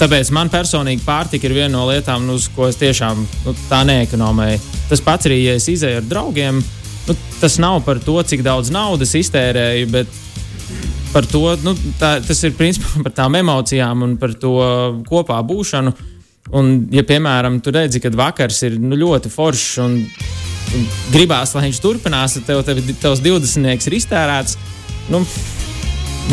tāpēc 0.00 0.28
man 0.36 0.52
personīgi 0.52 1.04
pārtika 1.06 1.48
ir 1.48 1.56
viena 1.56 1.72
no 1.78 1.86
lietām, 1.88 2.28
uz 2.34 2.50
ko 2.52 2.68
es 2.68 2.76
tiešām 2.80 3.24
nu, 3.46 3.56
tā 3.70 3.80
neekonomēju. 3.88 4.60
Tas 4.92 5.00
pats 5.04 5.30
arī, 5.30 5.40
ja 5.46 5.56
es 5.56 5.70
izēju 5.72 6.02
ar 6.02 6.08
draugiem, 6.10 6.60
nu, 7.08 7.16
tas 7.40 7.58
nav 7.62 7.82
par 7.86 8.00
to, 8.02 8.18
cik 8.22 8.44
daudz 8.46 8.70
naudas 8.74 9.14
iztērēju, 9.18 9.88
bet 9.92 10.20
par 11.12 11.26
to, 11.28 11.44
nu, 11.64 11.74
tā, 12.00 12.16
tas 12.24 12.40
ir 12.46 12.56
principā 12.58 12.98
par 13.06 13.14
tām 13.22 13.36
emocijām 13.40 14.06
un 14.06 14.16
par 14.20 14.34
to 14.38 14.56
kopā 15.08 15.40
būšanu. 15.46 15.94
Un, 16.58 16.72
ja, 16.92 17.04
piemēram, 17.06 17.60
tu 17.62 17.72
redzi, 17.72 18.00
ka 18.02 18.10
vakars 18.18 18.64
ir 18.66 18.74
nu, 18.82 18.96
ļoti 18.98 19.30
foršs 19.32 19.76
un, 19.84 19.94
un 20.74 20.88
gribās, 21.14 21.54
lai 21.54 21.68
viņš 21.68 21.80
turpinās, 21.84 22.34
tad 22.36 22.48
tev, 22.48 22.64
tev, 22.66 22.82
tevs 23.04 23.22
20 23.24 23.86
ir 23.88 23.98
iztērēts. 24.00 24.58
Nu, 25.12 25.22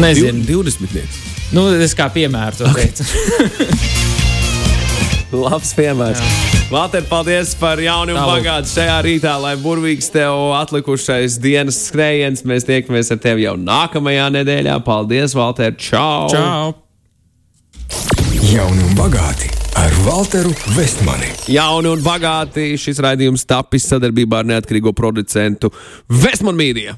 nezinu, 0.01 0.41
20. 0.49 1.21
nu, 1.55 1.69
es 1.77 1.95
kā 1.97 2.09
piemēru 2.13 2.63
to 2.63 2.73
teicu. 2.73 3.07
Labs 5.43 5.75
piemērs. 5.77 6.21
Valter, 6.69 7.03
paldies 7.05 7.51
par 7.57 7.77
jaunu 7.81 8.15
un 8.15 8.21
bagātu 8.31 8.71
šajā 8.71 8.97
rītā, 9.05 9.35
lai 9.41 9.55
burvīgs 9.61 10.09
tev 10.13 10.53
atlikušais 10.57 11.37
dienas 11.41 11.77
skrējiens. 11.89 12.41
Mēs 12.49 12.65
tiekamies 12.65 13.11
ar 13.13 13.19
tevi 13.21 13.45
jau 13.45 13.55
nākamajā 13.59 14.29
nedēļā. 14.39 14.79
Paldies, 14.85 15.35
Valter! 15.37 15.75
Čau! 15.77 16.29
Čau! 16.33 16.73
Jauni 18.49 18.81
un 18.87 18.95
bagāti 18.97 19.51
ar 19.77 19.93
Walteru 20.07 20.53
Vestmani. 20.73 21.29
Jauni 21.53 21.91
un 21.93 22.01
bagāti 22.05 22.71
šis 22.81 23.01
raidījums 23.05 23.45
tapis 23.49 23.85
sadarbībā 23.91 24.41
ar 24.41 24.49
neatkarīgo 24.49 24.95
producentu 24.97 25.69
Vesmanu 26.09 26.57
Mīdiju. 26.57 26.97